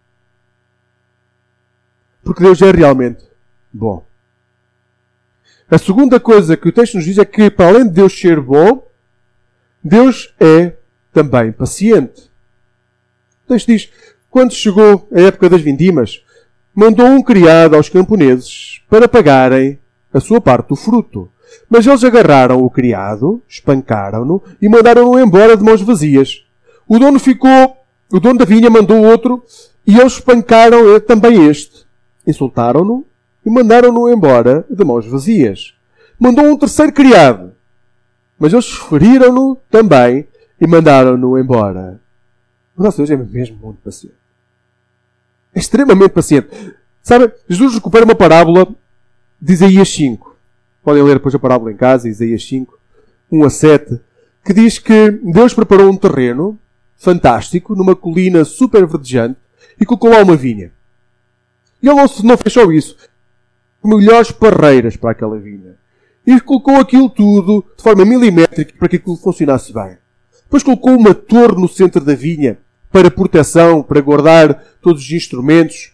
Porque 2.26 2.42
Deus 2.42 2.60
é 2.60 2.72
realmente 2.72 3.24
bom. 3.72 4.04
A 5.70 5.78
segunda 5.78 6.18
coisa 6.18 6.56
que 6.56 6.68
o 6.68 6.72
texto 6.72 6.96
nos 6.96 7.04
diz 7.04 7.18
é 7.18 7.24
que, 7.24 7.48
para 7.48 7.68
além 7.68 7.84
de 7.84 7.90
Deus 7.90 8.18
ser 8.18 8.40
bom, 8.40 8.84
Deus 9.82 10.34
é 10.40 10.72
também 11.12 11.52
paciente. 11.52 12.22
O 13.44 13.48
texto 13.48 13.68
diz: 13.68 13.88
quando 14.28 14.52
chegou 14.52 15.08
a 15.14 15.20
época 15.20 15.48
das 15.48 15.60
vindimas, 15.60 16.20
mandou 16.74 17.06
um 17.06 17.22
criado 17.22 17.76
aos 17.76 17.88
camponeses 17.88 18.82
para 18.90 19.06
pagarem 19.06 19.78
a 20.12 20.18
sua 20.18 20.40
parte 20.40 20.70
do 20.70 20.76
fruto. 20.76 21.30
Mas 21.70 21.86
eles 21.86 22.02
agarraram 22.02 22.60
o 22.60 22.68
criado, 22.68 23.40
espancaram-no 23.48 24.42
e 24.60 24.68
mandaram-no 24.68 25.20
embora 25.20 25.56
de 25.56 25.62
mãos 25.62 25.80
vazias. 25.80 26.44
O 26.88 26.98
dono 26.98 27.20
ficou, 27.20 27.76
o 28.12 28.18
dono 28.18 28.40
da 28.40 28.44
vinha 28.44 28.68
mandou 28.68 29.00
outro 29.04 29.44
e 29.86 29.96
eles 29.96 30.14
espancaram 30.14 30.98
também 31.00 31.46
este. 31.48 31.75
Insultaram-no 32.26 33.04
e 33.44 33.50
mandaram-no 33.50 34.12
embora 34.12 34.64
de 34.68 34.84
mãos 34.84 35.06
vazias. 35.06 35.74
Mandou 36.18 36.44
um 36.46 36.56
terceiro 36.56 36.92
criado, 36.92 37.52
mas 38.38 38.52
eles 38.52 38.68
feriram-no 38.68 39.56
também 39.70 40.26
e 40.60 40.66
mandaram-no 40.66 41.38
embora. 41.38 42.00
O 42.76 42.82
nosso 42.82 42.98
Deus 42.98 43.10
é 43.10 43.16
mesmo 43.16 43.56
muito 43.62 43.78
paciente. 43.82 44.16
É 45.54 45.58
extremamente 45.58 46.10
paciente. 46.10 46.48
Sabe, 47.02 47.32
Jesus 47.48 47.74
recupera 47.74 48.04
uma 48.04 48.14
parábola 48.14 48.66
de 49.40 49.52
Isaías 49.52 49.88
5. 49.90 50.36
Podem 50.82 51.02
ler 51.02 51.14
depois 51.14 51.34
a 51.34 51.38
parábola 51.38 51.72
em 51.72 51.76
casa, 51.76 52.08
Isaías 52.08 52.46
5, 52.46 52.78
1 53.30 53.44
a 53.44 53.50
7, 53.50 54.00
que 54.44 54.52
diz 54.52 54.78
que 54.78 55.10
Deus 55.10 55.54
preparou 55.54 55.90
um 55.90 55.96
terreno 55.96 56.58
fantástico, 56.96 57.74
numa 57.74 57.94
colina 57.94 58.44
super 58.44 58.86
verdejante, 58.86 59.38
e 59.80 59.84
colocou 59.84 60.10
lá 60.10 60.22
uma 60.22 60.36
vinha. 60.36 60.72
E 61.86 61.88
ele 61.88 62.00
não, 62.24 62.36
só 62.48 62.72
isso. 62.72 62.96
Melhores 63.84 64.32
parreiras 64.32 64.96
para 64.96 65.12
aquela 65.12 65.38
vinha. 65.38 65.76
E 66.26 66.40
colocou 66.40 66.74
aquilo 66.80 67.08
tudo 67.08 67.64
de 67.76 67.80
forma 67.80 68.04
milimétrica 68.04 68.74
para 68.76 68.88
que 68.88 68.96
aquilo 68.96 69.14
funcionasse 69.14 69.72
bem. 69.72 69.96
Depois 70.42 70.64
colocou 70.64 70.96
uma 70.96 71.14
torre 71.14 71.54
no 71.54 71.68
centro 71.68 72.04
da 72.04 72.16
vinha 72.16 72.58
para 72.90 73.08
proteção, 73.08 73.84
para 73.84 74.00
guardar 74.00 74.64
todos 74.82 75.00
os 75.00 75.12
instrumentos. 75.12 75.92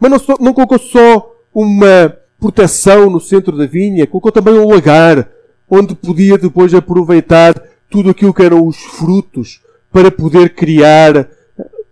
Mas 0.00 0.10
não, 0.10 0.18
só, 0.18 0.34
não 0.40 0.52
colocou 0.52 0.80
só 0.80 1.32
uma 1.54 2.16
proteção 2.40 3.08
no 3.08 3.20
centro 3.20 3.56
da 3.56 3.66
vinha, 3.66 4.08
colocou 4.08 4.32
também 4.32 4.54
um 4.54 4.68
lagar 4.68 5.28
onde 5.70 5.94
podia 5.94 6.36
depois 6.36 6.74
aproveitar 6.74 7.54
tudo 7.88 8.10
aquilo 8.10 8.34
que 8.34 8.42
eram 8.42 8.66
os 8.66 8.78
frutos 8.78 9.60
para 9.92 10.10
poder 10.10 10.54
criar 10.54 11.28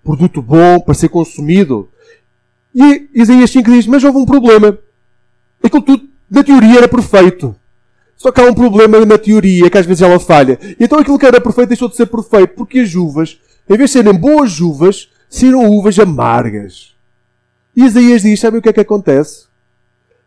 produto 0.03 0.43
bom 0.43 0.81
para 0.81 0.95
ser 0.95 1.09
consumido. 1.09 1.89
E 2.75 3.09
Isaías 3.15 3.51
5 3.51 3.71
diz, 3.71 3.87
mas 3.87 4.03
houve 4.03 4.19
um 4.19 4.27
problema. 4.27 4.79
Aquilo 5.63 5.83
tudo, 5.83 6.09
na 6.31 6.43
teoria, 6.43 6.79
era 6.79 6.89
perfeito. 6.89 7.55
Só 8.17 8.31
que 8.31 8.41
há 8.41 8.45
um 8.45 8.55
problema 8.55 9.05
na 9.05 9.19
teoria, 9.19 9.69
que 9.69 9.79
às 9.79 9.85
vezes 9.85 10.03
ela 10.03 10.19
falha. 10.19 10.59
E 10.63 10.85
então 10.85 10.99
aquilo 10.99 11.19
que 11.19 11.27
era 11.27 11.41
perfeito 11.41 11.69
deixou 11.69 11.89
de 11.89 11.97
ser 11.97 12.07
perfeito, 12.07 12.55
porque 12.55 12.81
as 12.81 12.95
uvas, 12.95 13.39
em 13.69 13.77
vez 13.77 13.91
de 13.91 13.99
serem 13.99 14.15
boas 14.15 14.61
uvas, 14.61 15.11
saíram 15.29 15.69
uvas 15.69 15.99
amargas. 15.99 16.95
E 17.75 17.85
Isaías 17.85 18.23
diz, 18.23 18.39
sabe 18.39 18.59
o 18.59 18.63
que 18.63 18.69
é 18.69 18.73
que 18.73 18.81
acontece? 18.81 19.47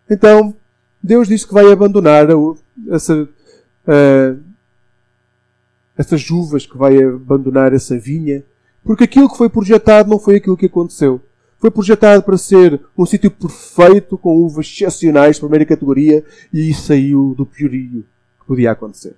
Então, 0.09 0.53
Deus 1.01 1.27
diz 1.27 1.45
que 1.45 1.53
vai 1.53 1.71
abandonar 1.71 2.27
essa, 2.89 3.13
uh, 3.23 4.39
essas 5.97 6.29
uvas, 6.29 6.65
que 6.65 6.77
vai 6.77 7.01
abandonar 7.01 7.73
essa 7.73 7.97
vinha, 7.97 8.43
porque 8.83 9.03
aquilo 9.03 9.29
que 9.29 9.37
foi 9.37 9.49
projetado 9.49 10.09
não 10.09 10.19
foi 10.19 10.35
aquilo 10.35 10.57
que 10.57 10.65
aconteceu. 10.65 11.21
Foi 11.65 11.71
projetado 11.71 12.21
para 12.21 12.37
ser 12.37 12.79
um 12.95 13.07
sítio 13.07 13.31
perfeito, 13.31 14.19
com 14.19 14.37
uvas 14.37 14.67
excepcionais, 14.67 15.39
primeira 15.39 15.65
categoria, 15.65 16.23
e 16.53 16.71
saiu 16.75 17.33
do 17.35 17.43
piorio 17.43 18.05
que 18.39 18.45
podia 18.45 18.69
acontecer. 18.69 19.15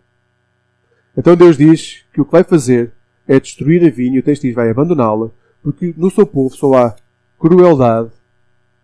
Então 1.18 1.36
Deus 1.36 1.58
diz 1.58 2.06
que 2.14 2.22
o 2.22 2.26
que 2.26 2.32
vai 2.32 2.46
fazer 2.46 2.94
é 3.28 3.38
destruir 3.38 3.86
a 3.86 3.90
vinha, 3.90 4.16
e 4.16 4.20
o 4.20 4.24
texto 4.24 4.44
diz 4.44 4.56
vai 4.56 4.70
abandoná-la, 4.70 5.30
porque 5.62 5.94
no 5.98 6.10
seu 6.10 6.26
povo 6.26 6.56
só 6.56 6.74
há 6.74 6.96
crueldade 7.38 8.12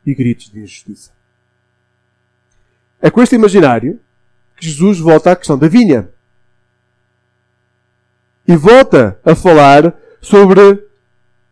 e 0.05 0.13
gritos 0.13 0.51
de 0.51 0.59
injustiça. 0.59 1.11
É 3.01 3.09
com 3.09 3.23
este 3.23 3.35
imaginário 3.35 3.97
que 4.57 4.65
Jesus 4.65 4.99
volta 4.99 5.31
à 5.31 5.37
questão 5.37 5.57
da 5.57 5.69
vinha. 5.69 6.09
E 8.45 8.57
volta 8.57 9.17
a 9.23 9.33
falar 9.33 9.97
sobre 10.19 10.83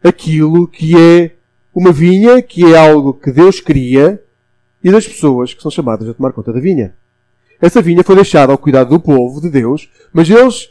aquilo 0.03 0.67
que 0.67 0.97
é 0.97 1.37
uma 1.73 1.91
vinha, 1.91 2.41
que 2.41 2.73
é 2.73 2.77
algo 2.77 3.13
que 3.13 3.31
Deus 3.31 3.59
cria, 3.59 4.21
e 4.83 4.91
das 4.91 5.07
pessoas 5.07 5.53
que 5.53 5.61
são 5.61 5.71
chamadas 5.71 6.07
a 6.09 6.13
tomar 6.13 6.33
conta 6.33 6.51
da 6.51 6.59
vinha. 6.59 6.93
Essa 7.61 7.81
vinha 7.81 8.03
foi 8.03 8.15
deixada 8.15 8.51
ao 8.51 8.57
cuidado 8.57 8.89
do 8.89 8.99
povo 8.99 9.39
de 9.39 9.49
Deus, 9.49 9.89
mas 10.11 10.29
eles, 10.29 10.69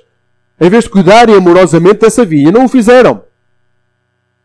em 0.60 0.68
vez 0.68 0.84
de 0.84 0.90
cuidarem 0.90 1.36
amorosamente 1.36 2.00
dessa 2.00 2.24
vinha, 2.24 2.50
não 2.50 2.64
o 2.64 2.68
fizeram. 2.68 3.22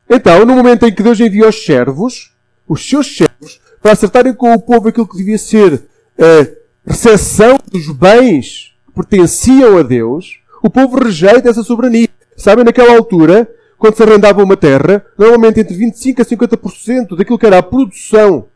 Então, 0.07 0.45
no 0.45 0.55
momento 0.55 0.85
em 0.85 0.93
que 0.93 1.01
Deus 1.01 1.19
enviou 1.19 1.49
os 1.49 1.65
servos, 1.65 2.31
os 2.67 2.87
seus 2.87 3.17
servos, 3.17 3.59
para 3.81 3.93
acertarem 3.93 4.33
com 4.33 4.53
o 4.53 4.61
povo 4.61 4.89
aquilo 4.89 5.07
que 5.07 5.17
devia 5.17 5.37
ser 5.37 5.83
a 6.17 6.47
recepção 6.91 7.57
dos 7.71 7.89
bens 7.89 8.75
que 8.85 8.93
pertenciam 8.93 9.77
a 9.77 9.81
Deus, 9.81 10.39
o 10.61 10.69
povo 10.69 11.03
rejeita 11.03 11.49
essa 11.49 11.63
soberania. 11.63 12.07
Sabem, 12.37 12.63
naquela 12.63 12.95
altura, 12.95 13.49
quando 13.77 13.95
se 13.95 14.03
arrendava 14.03 14.43
uma 14.43 14.57
terra, 14.57 15.05
normalmente 15.17 15.59
entre 15.59 15.75
25% 15.75 16.19
a 16.19 16.25
50% 16.25 17.17
daquilo 17.17 17.37
que 17.37 17.45
era 17.45 17.57
a 17.59 17.63
produção 17.63 18.47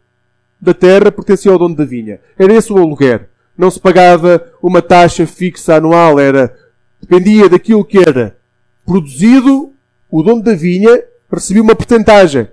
da 0.59 0.73
terra 0.73 1.11
pertencia 1.11 1.51
ao 1.51 1.57
dono 1.57 1.75
da 1.75 1.85
vinha. 1.85 2.19
Era 2.37 2.53
esse 2.53 2.71
o 2.71 2.77
aluguer. 2.77 3.29
Não 3.57 3.69
se 3.69 3.79
pagava 3.79 4.51
uma 4.61 4.81
taxa 4.81 5.25
fixa 5.25 5.75
anual, 5.75 6.19
era 6.19 6.55
dependia 7.01 7.49
daquilo 7.49 7.83
que 7.83 7.97
era 7.97 8.37
produzido, 8.85 9.73
o 10.09 10.23
dono 10.23 10.41
da 10.41 10.53
vinha 10.53 11.03
recebia 11.31 11.61
uma 11.61 11.75
porcentagem, 11.75 12.47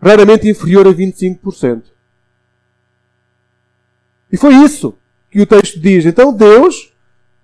raramente 0.00 0.48
inferior 0.48 0.86
a 0.86 0.90
25%. 0.90 1.82
E 4.30 4.36
foi 4.36 4.54
isso 4.56 4.98
que 5.30 5.40
o 5.40 5.46
texto 5.46 5.80
diz. 5.80 6.04
Então 6.04 6.32
Deus 6.32 6.92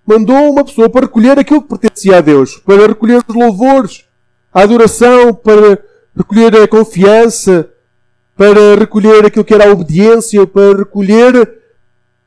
mandou 0.05 0.51
uma 0.51 0.63
pessoa 0.63 0.89
para 0.89 1.05
recolher 1.05 1.39
aquilo 1.39 1.61
que 1.61 1.69
pertencia 1.69 2.17
a 2.17 2.21
Deus, 2.21 2.57
para 2.57 2.87
recolher 2.87 3.23
os 3.27 3.35
louvores, 3.35 4.05
a 4.53 4.61
adoração, 4.61 5.33
para 5.33 5.83
recolher 6.15 6.55
a 6.55 6.67
confiança, 6.67 7.69
para 8.35 8.75
recolher 8.77 9.25
aquilo 9.25 9.45
que 9.45 9.53
era 9.53 9.67
a 9.67 9.71
obediência, 9.71 10.45
para 10.45 10.77
recolher 10.77 11.61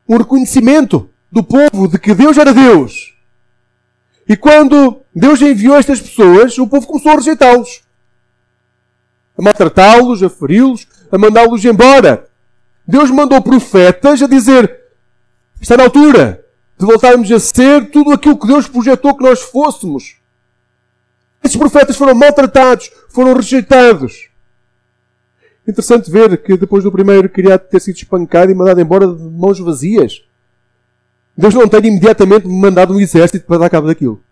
um 0.08 0.16
reconhecimento 0.16 1.08
do 1.30 1.42
povo 1.42 1.88
de 1.88 1.98
que 1.98 2.14
Deus 2.14 2.36
era 2.36 2.52
Deus. 2.52 3.14
E 4.28 4.36
quando 4.36 5.02
Deus 5.14 5.40
enviou 5.40 5.76
estas 5.76 6.00
pessoas, 6.00 6.58
o 6.58 6.66
povo 6.66 6.86
começou 6.86 7.12
a 7.12 7.16
rejeitá-los. 7.16 7.82
A 9.38 9.42
maltratá-los, 9.42 10.22
a 10.22 10.28
feri-los, 10.28 10.86
a 11.10 11.18
mandá-los 11.18 11.64
embora. 11.64 12.28
Deus 12.86 13.10
mandou 13.10 13.40
profetas 13.40 14.22
a 14.22 14.26
dizer: 14.26 14.80
está 15.60 15.76
na 15.76 15.84
altura 15.84 16.44
de 16.78 16.84
voltarmos 16.84 17.30
a 17.30 17.38
ser 17.38 17.90
tudo 17.90 18.12
aquilo 18.12 18.38
que 18.38 18.46
Deus 18.46 18.66
projetou 18.66 19.16
que 19.16 19.22
nós 19.22 19.40
fôssemos. 19.42 20.16
Esses 21.42 21.56
profetas 21.56 21.96
foram 21.96 22.14
maltratados, 22.14 22.90
foram 23.08 23.34
rejeitados. 23.34 24.28
Interessante 25.66 26.10
ver 26.10 26.36
que 26.42 26.56
depois 26.56 26.84
do 26.84 26.92
primeiro 26.92 27.28
criado 27.28 27.68
ter 27.68 27.80
sido 27.80 27.96
espancado 27.96 28.50
e 28.50 28.54
mandado 28.54 28.80
embora 28.80 29.06
de 29.06 29.22
mãos 29.22 29.58
vazias, 29.58 30.22
Deus 31.36 31.54
não 31.54 31.68
tem 31.68 31.86
imediatamente 31.86 32.46
mandado 32.46 32.94
um 32.94 33.00
exército 33.00 33.46
para 33.46 33.58
dar 33.58 33.70
cabo 33.70 33.86
daquilo. 33.86 34.22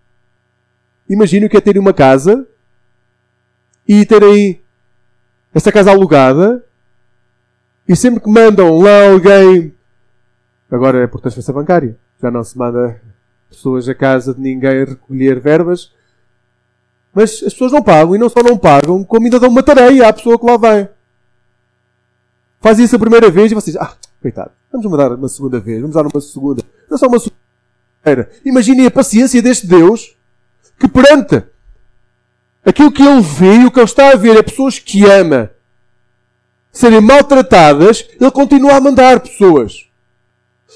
Imagine 1.09 1.47
o 1.47 1.51
que 1.51 1.57
é 1.57 1.61
terem 1.61 1.81
uma 1.81 1.93
casa 1.93 2.47
e 3.87 4.07
terem 4.07 4.63
essa 5.55 5.71
casa 5.71 5.91
alugada 5.91 6.65
e 7.87 7.95
sempre 7.95 8.21
que 8.21 8.31
mandam 8.31 8.79
lá 8.79 9.09
alguém. 9.09 9.75
Agora 10.71 11.05
é 11.05 11.07
por 11.07 11.21
transferência 11.21 11.53
bancária. 11.53 11.97
Já 12.23 12.31
não 12.31 12.43
se 12.43 12.57
manda 12.57 13.01
pessoas 13.51 13.89
a 13.89 13.95
casa 13.95 14.33
de 14.33 14.41
ninguém 14.41 14.85
recolher 14.85 15.39
verbas. 15.39 15.93
Mas 17.15 17.43
as 17.45 17.53
pessoas 17.53 17.71
não 17.71 17.83
pagam 17.83 18.17
e 18.17 18.19
não 18.19 18.29
só 18.29 18.43
não 18.43 18.59
pagam, 18.59 19.05
como 19.05 19.25
ainda 19.25 19.39
dão 19.39 19.49
uma 19.49 19.63
tareia 19.63 20.09
à 20.09 20.13
pessoa 20.13 20.39
que 20.39 20.45
lá 20.45 20.57
vai. 20.57 20.89
Faz 22.61 22.79
isso 22.79 22.97
a 22.97 22.99
primeira 22.99 23.31
vez 23.31 23.53
e 23.53 23.55
vocês, 23.55 23.77
ah, 23.77 23.95
coitado, 24.21 24.51
vamos 24.73 24.91
mandar 24.91 25.13
uma 25.13 25.29
segunda 25.29 25.61
vez, 25.61 25.81
vamos 25.81 25.95
dar 25.95 26.07
uma 26.07 26.21
segunda. 26.21 26.63
Não 26.91 26.99
só 26.99 27.07
uma 27.07 27.19
segunda. 27.19 28.31
Imaginem 28.45 28.87
a 28.87 28.91
paciência 28.91 29.41
deste 29.41 29.67
Deus 29.67 30.17
que 30.79 30.89
perante 30.89 31.43
aquilo 32.65 32.91
que 32.91 33.03
ele 33.03 33.21
vê 33.21 33.55
e 33.59 33.67
o 33.67 33.71
que 33.71 33.79
ele 33.79 33.85
está 33.85 34.11
a 34.11 34.17
ver 34.17 34.37
é 34.37 34.43
pessoas 34.43 34.79
que 34.79 35.05
ama 35.05 35.51
serem 36.73 37.01
maltratadas, 37.01 38.05
ele 38.21 38.31
continua 38.33 38.75
a 38.75 38.81
mandar 38.81 39.21
pessoas. 39.21 39.87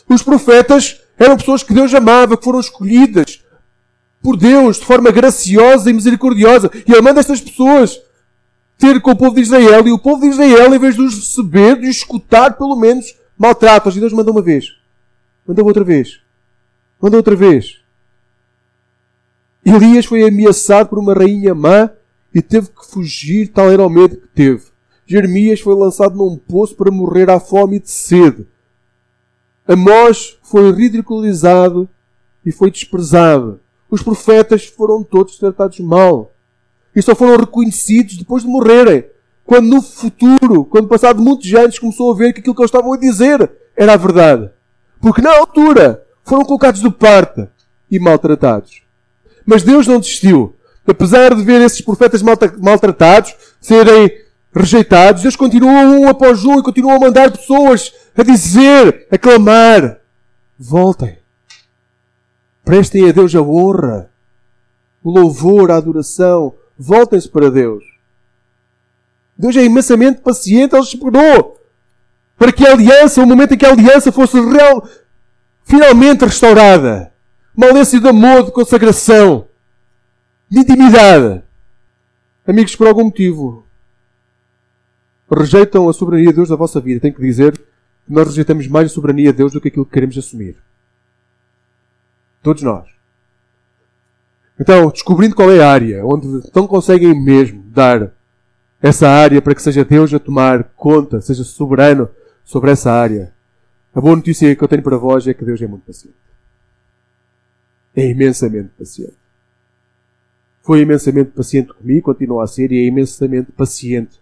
Os 0.09 0.23
profetas 0.23 1.01
eram 1.19 1.37
pessoas 1.37 1.65
que 1.65 1.75
Deus 1.75 1.93
amava, 1.93 2.37
que 2.37 2.45
foram 2.45 2.61
escolhidas 2.61 3.43
por 4.23 4.37
Deus 4.37 4.79
de 4.79 4.85
forma 4.85 5.11
graciosa 5.11 5.91
e 5.91 5.93
misericordiosa. 5.93 6.71
E 6.87 6.93
ele 6.93 7.01
manda 7.01 7.21
estas 7.21 7.41
pessoas 7.41 8.01
ter 8.77 9.01
com 9.01 9.11
o 9.11 9.17
povo 9.17 9.35
de 9.35 9.43
Israel. 9.43 9.87
E 9.87 9.93
o 9.93 9.99
povo 9.99 10.23
de 10.23 10.29
Israel, 10.29 10.75
em 10.75 10.79
vez 10.79 10.95
de 10.95 11.03
os 11.03 11.15
receber, 11.15 11.81
de 11.81 11.89
os 11.89 11.97
escutar, 11.97 12.57
pelo 12.57 12.77
menos, 12.77 13.17
maltrata-os. 13.37 13.97
E 13.97 14.01
Deus 14.01 14.13
manda 14.13 14.31
uma 14.31 14.43
vez. 14.43 14.67
Manda 15.47 15.63
outra 15.63 15.85
vez. 15.85 16.21
Manda 17.01 17.17
outra 17.17 17.37
vez. 17.37 17.79
Elias 19.65 20.07
foi 20.07 20.27
ameaçado 20.27 20.89
por 20.89 20.99
uma 20.99 21.15
rainha 21.15 21.55
má 21.55 21.91
e 22.35 22.41
teve 22.41 22.69
que 22.69 22.87
fugir, 22.91 23.49
tal 23.49 23.71
era 23.71 23.85
o 23.85 23.91
medo 23.91 24.17
que 24.17 24.29
teve. 24.29 24.63
Jeremias 25.07 25.61
foi 25.61 25.75
lançado 25.75 26.17
num 26.17 26.37
poço 26.37 26.75
para 26.75 26.91
morrer 26.91 27.31
à 27.31 27.41
fome 27.41 27.77
e 27.77 27.81
de 27.81 27.91
sede. 27.91 28.47
Amós 29.67 30.39
foi 30.43 30.71
ridicularizado 30.73 31.89
e 32.45 32.53
foi 32.53 32.71
desprezado. 32.71 33.61
Os 33.91 34.03
profetas 34.03 34.67
foram 34.67 35.03
todos 35.03 35.39
tratados 35.39 35.81
mal. 35.81 36.33
E 36.95 37.01
só 37.01 37.15
foram 37.15 37.37
reconhecidos 37.37 38.17
depois 38.17 38.43
de 38.43 38.49
morrerem. 38.49 39.05
Quando 39.45 39.67
no 39.67 39.81
futuro, 39.81 40.65
quando 40.65 40.89
passado 40.89 41.23
muitos 41.23 41.53
anos, 41.55 41.79
começou 41.79 42.13
a 42.13 42.15
ver 42.15 42.33
que 42.33 42.41
aquilo 42.41 42.55
que 42.55 42.61
eles 42.61 42.69
estavam 42.69 42.93
a 42.93 42.99
dizer 42.99 43.51
era 43.77 43.95
a 43.95 43.97
verdade. 43.97 44.51
Porque 45.01 45.23
na 45.23 45.37
altura 45.39 46.05
foram 46.25 46.45
colocados 46.45 46.81
de 46.81 46.91
parte 46.91 47.49
e 47.91 47.99
maltratados. 47.99 48.83
Mas 49.47 49.63
Deus 49.63 49.87
não 49.87 50.01
desistiu. 50.01 50.55
Apesar 50.87 51.35
de 51.35 51.43
ver 51.43 51.61
esses 51.63 51.81
profetas 51.81 52.23
maltratados, 52.23 53.35
serem 53.61 54.11
rejeitados, 54.55 55.23
Deus 55.23 55.37
continua 55.37 55.83
um 55.83 56.09
após 56.09 56.45
um 56.45 56.59
e 56.59 56.63
continua 56.63 56.97
a 56.97 57.01
mandar 57.01 57.31
pessoas 57.31 57.93
a 58.17 58.23
dizer, 58.23 59.07
a 59.11 59.17
clamar: 59.17 60.01
voltem. 60.59 61.19
Prestem 62.69 63.09
a 63.09 63.13
Deus 63.13 63.35
a 63.35 63.41
honra, 63.41 64.11
o 65.03 65.11
louvor, 65.11 65.71
a 65.71 65.77
adoração. 65.77 66.55
Voltem-se 66.79 67.27
para 67.27 67.51
Deus. 67.51 67.83
Deus 69.39 69.57
é 69.57 69.65
imensamente 69.65 70.21
paciente, 70.21 70.75
Ele 70.75 70.83
esperou 70.83 71.59
para 72.37 72.53
que 72.53 72.67
a 72.67 72.73
aliança, 72.73 73.23
o 73.23 73.27
momento 73.27 73.55
em 73.55 73.57
que 73.57 73.65
a 73.65 73.71
aliança 73.71 74.13
fosse 74.13 74.39
real, 74.39 74.87
finalmente 75.65 76.27
restaurada. 76.27 77.11
Uma 77.57 77.69
aliança 77.69 77.99
de 77.99 78.07
amor, 78.07 78.45
de 78.45 78.53
consagração, 78.53 79.49
de 80.47 80.59
intimidade. 80.59 81.43
Amigos, 82.47 82.77
por 82.77 82.87
algum 82.87 83.05
motivo, 83.05 83.65
rejeitam 85.35 85.89
a 85.89 85.93
soberania 85.95 86.29
de 86.29 86.35
Deus 86.35 86.51
da 86.51 86.57
vossa 86.57 86.83
vida. 86.83 87.01
Tenho 87.01 87.15
que 87.15 87.23
dizer 87.23 87.57
que 87.57 87.65
nós 88.07 88.29
rejeitamos 88.29 88.69
mais 88.69 88.91
a 88.91 88.95
soberania 88.95 89.33
de 89.33 89.39
Deus 89.39 89.55
do 89.55 89.61
que 89.63 89.69
aquilo 89.69 89.87
que 89.87 89.93
queremos 89.93 90.19
assumir. 90.19 90.68
Todos 92.43 92.63
nós. 92.63 92.89
Então, 94.59 94.91
descobrindo 94.91 95.37
qual 95.37 95.51
é 95.51 95.63
a 95.63 95.71
área 95.71 96.05
onde 96.05 96.27
não 96.55 96.67
conseguem 96.67 97.15
mesmo 97.15 97.63
dar 97.71 98.13
essa 98.83 99.09
área 99.09 99.41
para 99.41 99.55
que 99.55 99.63
seja 99.63 99.85
Deus 99.85 100.13
a 100.13 100.19
tomar 100.19 100.65
conta, 100.77 101.21
seja 101.21 101.45
soberano 101.45 102.09
sobre 102.45 102.71
essa 102.71 102.91
área, 102.91 103.33
a 103.95 104.01
boa 104.01 104.17
notícia 104.17 104.55
que 104.55 104.63
eu 104.63 104.69
tenho 104.69 104.83
para 104.83 104.97
vós 104.97 105.27
é 105.27 105.35
que 105.35 105.45
Deus 105.45 105.61
é 105.61 105.67
muito 105.67 105.85
paciente. 105.85 106.17
É 107.95 108.09
imensamente 108.09 108.71
paciente. 108.79 109.17
Foi 110.63 110.81
imensamente 110.81 111.31
paciente 111.31 111.73
comigo, 111.73 112.03
continua 112.03 112.45
a 112.45 112.47
ser 112.47 112.71
e 112.73 112.79
é 112.79 112.87
imensamente 112.87 113.53
paciente 113.53 114.21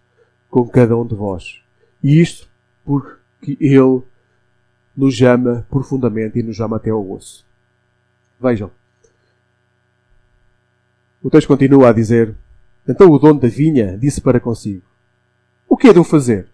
com 0.48 0.66
cada 0.68 0.96
um 0.96 1.06
de 1.06 1.14
vós. 1.14 1.60
E 2.02 2.20
isto 2.20 2.48
porque 2.84 3.56
Ele 3.60 4.02
nos 4.96 5.20
ama 5.22 5.66
profundamente 5.68 6.38
e 6.38 6.42
nos 6.42 6.58
ama 6.60 6.76
até 6.76 6.90
ao 6.90 7.10
osso. 7.10 7.45
Vejam. 8.40 8.70
O 11.22 11.30
texto 11.30 11.48
continua 11.48 11.90
a 11.90 11.92
dizer: 11.92 12.34
Então 12.86 13.10
o 13.10 13.18
dono 13.18 13.40
da 13.40 13.48
vinha 13.48 13.96
disse 13.98 14.20
para 14.20 14.38
consigo: 14.38 14.82
O 15.68 15.76
que 15.76 15.88
é 15.88 15.92
de 15.92 15.98
eu 15.98 16.04
fazer? 16.04 16.46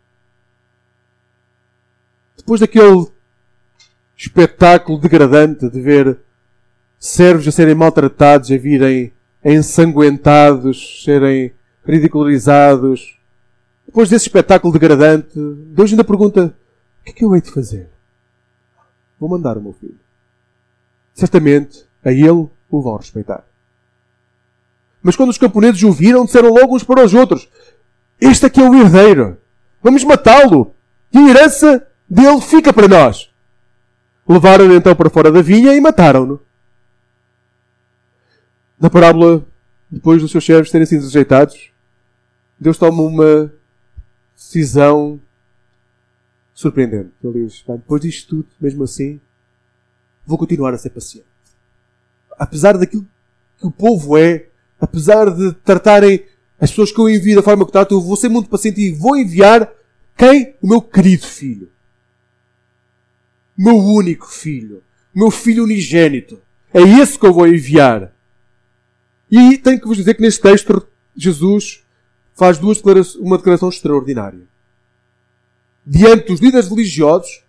Depois 2.36 2.60
daquele 2.60 3.06
espetáculo 4.16 4.98
degradante 4.98 5.68
de 5.68 5.80
ver 5.80 6.18
servos 6.98 7.46
a 7.46 7.52
serem 7.52 7.74
maltratados, 7.74 8.50
a 8.50 8.56
virem 8.56 9.12
ensanguentados, 9.44 11.02
serem 11.04 11.52
ridicularizados. 11.84 13.18
Depois 13.84 14.08
desse 14.08 14.26
espetáculo 14.26 14.72
degradante, 14.72 15.32
Deus 15.34 15.90
ainda 15.90 16.04
pergunta: 16.04 16.54
O 17.00 17.04
que 17.04 17.10
é 17.10 17.12
que 17.12 17.24
eu 17.24 17.34
hei 17.34 17.42
de 17.42 17.50
fazer? 17.50 17.88
Vou 19.18 19.28
mandar 19.28 19.58
o 19.58 19.62
meu 19.62 19.72
filho. 19.72 20.00
Certamente 21.14 21.84
a 22.04 22.10
ele 22.10 22.48
o 22.70 22.82
vão 22.82 22.96
respeitar. 22.96 23.44
Mas 25.02 25.16
quando 25.16 25.30
os 25.30 25.38
camponeses 25.38 25.82
o 25.82 25.92
viram, 25.92 26.24
disseram 26.24 26.50
logo 26.50 26.76
uns 26.76 26.84
para 26.84 27.04
os 27.04 27.12
outros: 27.12 27.48
Este 28.20 28.46
aqui 28.46 28.60
é 28.60 28.68
o 28.68 28.74
herdeiro. 28.74 29.36
Vamos 29.82 30.04
matá-lo. 30.04 30.74
E 31.12 31.18
a 31.18 31.28
herança 31.28 31.86
dele 32.08 32.40
fica 32.40 32.72
para 32.72 32.88
nós. 32.88 33.30
Levaram-no 34.26 34.74
então 34.74 34.94
para 34.94 35.10
fora 35.10 35.30
da 35.30 35.42
vinha 35.42 35.74
e 35.74 35.80
mataram-no. 35.80 36.40
Na 38.78 38.88
parábola, 38.88 39.44
depois 39.90 40.22
dos 40.22 40.30
seus 40.30 40.44
servos 40.44 40.70
terem 40.70 40.86
sido 40.86 41.02
rejeitados, 41.02 41.70
Deus 42.58 42.78
toma 42.78 43.02
uma 43.02 43.52
decisão 44.34 45.20
surpreendente. 46.54 47.10
Ele 47.22 47.44
diz: 47.44 47.64
depois 47.66 48.00
disto 48.00 48.28
tudo, 48.28 48.48
mesmo 48.60 48.84
assim, 48.84 49.20
vou 50.26 50.38
continuar 50.38 50.74
a 50.74 50.78
ser 50.78 50.90
paciente. 50.90 51.26
Apesar 52.38 52.76
daquilo 52.76 53.06
que 53.58 53.66
o 53.66 53.70
povo 53.70 54.16
é, 54.16 54.46
apesar 54.80 55.30
de 55.30 55.52
tratarem 55.64 56.24
as 56.60 56.70
pessoas 56.70 56.92
que 56.92 57.00
eu 57.00 57.08
envio 57.08 57.36
da 57.36 57.42
forma 57.42 57.66
que 57.66 57.72
trato, 57.72 57.94
eu 57.94 58.00
vou 58.00 58.16
ser 58.16 58.28
muito 58.28 58.48
paciente 58.48 58.80
e 58.80 58.92
vou 58.92 59.16
enviar 59.16 59.70
quem? 60.16 60.54
O 60.62 60.68
meu 60.68 60.80
querido 60.80 61.26
filho 61.26 61.72
meu 63.56 63.76
único 63.76 64.26
filho, 64.26 64.82
meu 65.14 65.30
filho 65.30 65.64
unigênito. 65.64 66.40
É 66.72 66.80
esse 66.80 67.18
que 67.18 67.26
eu 67.26 67.32
vou 67.32 67.46
enviar. 67.46 68.12
E 69.30 69.58
tenho 69.58 69.80
que 69.80 69.86
vos 69.86 69.96
dizer 69.96 70.14
que 70.14 70.22
neste 70.22 70.40
texto 70.40 70.86
Jesus 71.14 71.84
faz 72.34 72.58
duas 72.58 72.82
uma 73.16 73.36
declaração 73.36 73.68
extraordinária. 73.68 74.40
Diante 75.86 76.28
dos 76.28 76.40
líderes 76.40 76.68
religiosos, 76.68 77.42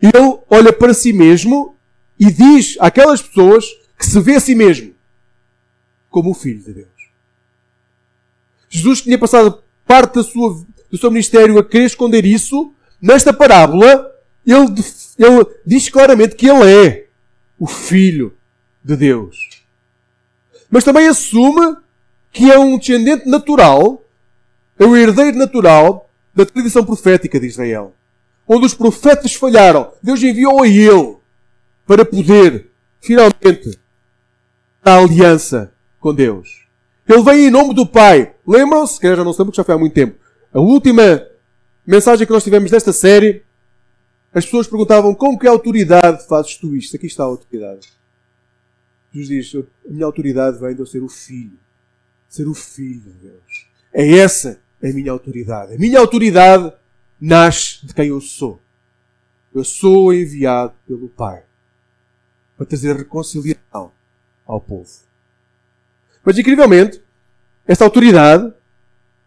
ele 0.00 0.12
olha 0.50 0.72
para 0.72 0.92
si 0.92 1.12
mesmo 1.12 1.73
e 2.18 2.30
diz 2.30 2.76
àquelas 2.80 3.22
pessoas 3.22 3.64
que 3.98 4.06
se 4.06 4.20
vê 4.20 4.36
a 4.36 4.40
si 4.40 4.54
mesmo 4.54 4.94
como 6.10 6.30
o 6.30 6.34
Filho 6.34 6.62
de 6.62 6.72
Deus. 6.72 6.88
Jesus 8.68 9.02
tinha 9.02 9.18
passado 9.18 9.62
parte 9.84 10.22
sua, 10.22 10.64
do 10.90 10.96
seu 10.96 11.10
ministério 11.10 11.58
a 11.58 11.64
querer 11.64 11.86
esconder 11.86 12.24
isso. 12.24 12.72
Nesta 13.00 13.32
parábola, 13.32 14.10
ele 14.46 14.66
ele 15.18 15.46
diz 15.64 15.88
claramente 15.88 16.34
que 16.34 16.48
ele 16.48 16.70
é 16.70 17.06
o 17.58 17.66
Filho 17.66 18.36
de 18.82 18.96
Deus. 18.96 19.36
Mas 20.70 20.84
também 20.84 21.06
assume 21.06 21.76
que 22.32 22.50
é 22.50 22.58
um 22.58 22.76
descendente 22.76 23.28
natural, 23.28 24.02
é 24.78 24.84
o 24.84 24.96
herdeiro 24.96 25.38
natural 25.38 26.10
da 26.34 26.44
tradição 26.44 26.84
profética 26.84 27.38
de 27.38 27.46
Israel. 27.46 27.94
Onde 28.46 28.66
os 28.66 28.74
profetas 28.74 29.34
falharam, 29.34 29.92
Deus 30.02 30.22
enviou 30.22 30.62
a 30.62 30.68
ele 30.68 31.16
para 31.86 32.04
poder, 32.04 32.70
finalmente, 33.00 33.78
a 34.82 34.98
aliança 34.98 35.72
com 36.00 36.14
Deus. 36.14 36.66
Ele 37.08 37.22
vem 37.22 37.46
em 37.46 37.50
nome 37.50 37.74
do 37.74 37.86
Pai. 37.86 38.34
Lembram-se? 38.46 38.98
Que 38.98 39.14
já 39.14 39.24
não 39.24 39.32
sabemos, 39.32 39.56
já 39.56 39.64
foi 39.64 39.74
há 39.74 39.78
muito 39.78 39.92
tempo. 39.92 40.18
A 40.52 40.60
última 40.60 41.26
mensagem 41.86 42.26
que 42.26 42.32
nós 42.32 42.44
tivemos 42.44 42.70
desta 42.70 42.92
série 42.92 43.44
as 44.34 44.44
pessoas 44.44 44.66
perguntavam 44.66 45.14
com 45.14 45.38
que 45.38 45.46
autoridade 45.46 46.26
fazes 46.26 46.56
tu 46.56 46.74
isto? 46.74 46.96
Aqui 46.96 47.06
está 47.06 47.22
a 47.22 47.26
autoridade. 47.26 47.88
Jesus 49.12 49.52
diz: 49.52 49.64
a 49.88 49.92
minha 49.92 50.04
autoridade 50.04 50.58
vem 50.58 50.74
de 50.74 50.80
eu 50.80 50.86
ser 50.86 51.04
o 51.04 51.08
filho. 51.08 51.56
Ser 52.28 52.48
o 52.48 52.54
filho 52.54 53.00
de 53.00 53.28
Deus. 53.28 53.68
É 53.92 54.18
essa 54.18 54.60
a 54.82 54.88
minha 54.88 55.12
autoridade. 55.12 55.74
A 55.74 55.78
minha 55.78 56.00
autoridade 56.00 56.72
nasce 57.20 57.86
de 57.86 57.94
quem 57.94 58.08
eu 58.08 58.20
sou. 58.20 58.60
Eu 59.54 59.62
sou 59.62 60.12
enviado 60.12 60.74
pelo 60.84 61.08
Pai 61.08 61.44
para 62.56 62.66
trazer 62.66 62.96
reconciliação 62.96 63.92
ao 64.46 64.60
povo. 64.60 64.90
Mas 66.24 66.38
incrivelmente, 66.38 67.02
esta 67.66 67.84
autoridade 67.84 68.52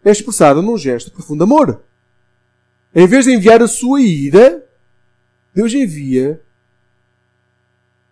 é 0.04 0.10
expressada 0.10 0.62
num 0.62 0.76
gesto 0.76 1.06
de 1.06 1.12
profundo 1.12 1.44
amor. 1.44 1.82
Em 2.94 3.06
vez 3.06 3.24
de 3.24 3.32
enviar 3.32 3.62
a 3.62 3.68
sua 3.68 4.00
ira, 4.00 4.64
Deus 5.54 5.72
envia 5.72 6.40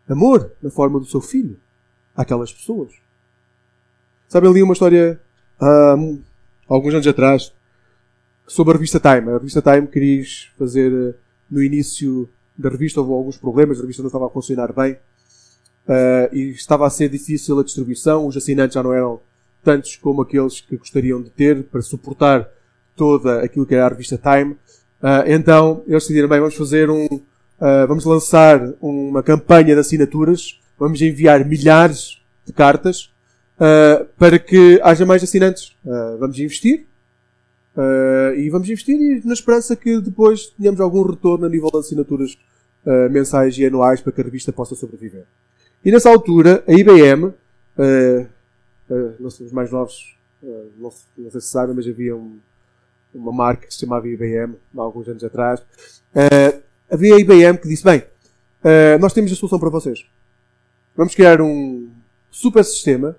amor 0.09 0.53
na 0.63 0.71
forma 0.71 0.99
do 1.01 1.07
seu 1.07 1.21
filho 1.21 1.59
àquelas 2.15 2.53
pessoas. 2.53 2.93
Sabe, 4.29 4.47
ali 4.47 4.63
uma 4.63 4.73
história 4.73 5.21
há 5.61 5.97
alguns 6.69 6.95
anos 6.95 7.07
atrás 7.07 7.53
sobre 8.47 8.73
a 8.73 8.77
revista 8.77 9.01
Time. 9.01 9.31
A 9.31 9.39
revista 9.39 9.63
Time 9.63 9.87
queria 9.87 10.25
fazer 10.59 10.93
eh, 10.93 11.15
no 11.51 11.63
início 11.63 12.29
da 12.59 12.69
revista 12.69 13.01
houve 13.01 13.13
alguns 13.13 13.37
problemas, 13.37 13.79
a 13.79 13.83
revista 13.83 14.03
não 14.03 14.09
estava 14.09 14.27
a 14.27 14.31
funcionar 14.31 14.73
bem 14.73 14.93
uh, 14.93 16.35
e 16.35 16.51
estava 16.51 16.87
a 16.87 16.91
ser 16.91 17.09
difícil 17.09 17.59
a 17.59 17.65
distribuição, 17.65 18.27
os 18.27 18.37
assinantes 18.37 18.75
já 18.75 18.83
não 18.83 18.93
eram 18.93 19.21
tantos 19.63 19.97
como 19.97 20.23
aqueles 20.23 20.61
que 20.61 20.77
gostariam 20.77 21.23
de 21.23 21.31
ter 21.31 21.65
para 21.65 21.83
suportar 21.83 22.49
toda 22.95 23.43
aquilo 23.43 23.67
que 23.67 23.75
era 23.75 23.87
a 23.87 23.89
revista 23.89 24.19
Time. 24.19 24.53
Uh, 24.53 25.27
então 25.27 25.83
eles 25.87 26.03
decidiram, 26.05 26.29
bem, 26.29 26.41
vamos 26.41 26.57
fazer 26.57 26.91
um, 26.91 27.07
Uh, 27.57 27.87
vamos 27.89 28.05
lançar 28.05 28.61
uma 28.83 29.23
campanha 29.23 29.75
de 29.75 29.81
assinaturas. 29.81 30.61
Vamos 30.79 31.01
enviar 31.01 31.45
milhares 31.45 32.21
de 32.45 32.53
cartas 32.53 33.11
para 34.19 34.39
que 34.39 34.79
haja 34.83 35.07
mais 35.07 35.23
assinantes. 35.23 35.75
Vamos 36.21 36.39
investir. 36.39 36.87
Uh, 37.77 38.35
e 38.35 38.49
vamos 38.49 38.69
investir 38.69 39.23
na 39.25 39.35
esperança 39.35 39.77
que 39.77 40.01
depois 40.01 40.47
tenhamos 40.47 40.81
algum 40.81 41.03
retorno 41.03 41.45
a 41.45 41.49
nível 41.49 41.71
de 41.71 41.79
assinaturas 41.79 42.39
mensais 43.11 43.59
e 43.59 43.67
anuais 43.67 44.01
para 44.01 44.13
que 44.13 44.21
a 44.21 44.25
revista 44.25 44.53
possa 44.53 44.77
sobreviver. 44.77 45.25
E 45.85 45.91
nessa 45.91 46.09
altura, 46.09 46.63
a 46.69 46.73
IBM, 46.73 47.33
não 49.19 49.29
sei, 49.29 49.45
os 49.45 49.51
mais 49.51 49.73
novos, 49.73 50.17
não, 50.41 50.93
não, 51.19 51.31
sei 51.33 51.41
se 51.41 51.49
sabem, 51.49 51.75
mas 51.75 51.85
havia 51.85 52.15
um, 52.15 52.39
uma 53.13 53.33
marca 53.33 53.67
que 53.67 53.75
se 53.75 53.81
chamava 53.81 54.07
IBM, 54.07 54.55
há 54.79 54.81
alguns 54.81 55.09
anos 55.09 55.25
atrás. 55.25 55.61
havia 56.89 57.17
a 57.17 57.19
IBM 57.19 57.59
que 57.59 57.67
disse, 57.67 57.83
bem, 57.83 58.05
nós 59.01 59.13
temos 59.13 59.33
a 59.33 59.35
solução 59.35 59.59
para 59.59 59.69
vocês. 59.69 60.07
Vamos 60.97 61.13
criar 61.13 61.41
um 61.43 61.91
super 62.31 62.65
sistema 62.65 63.17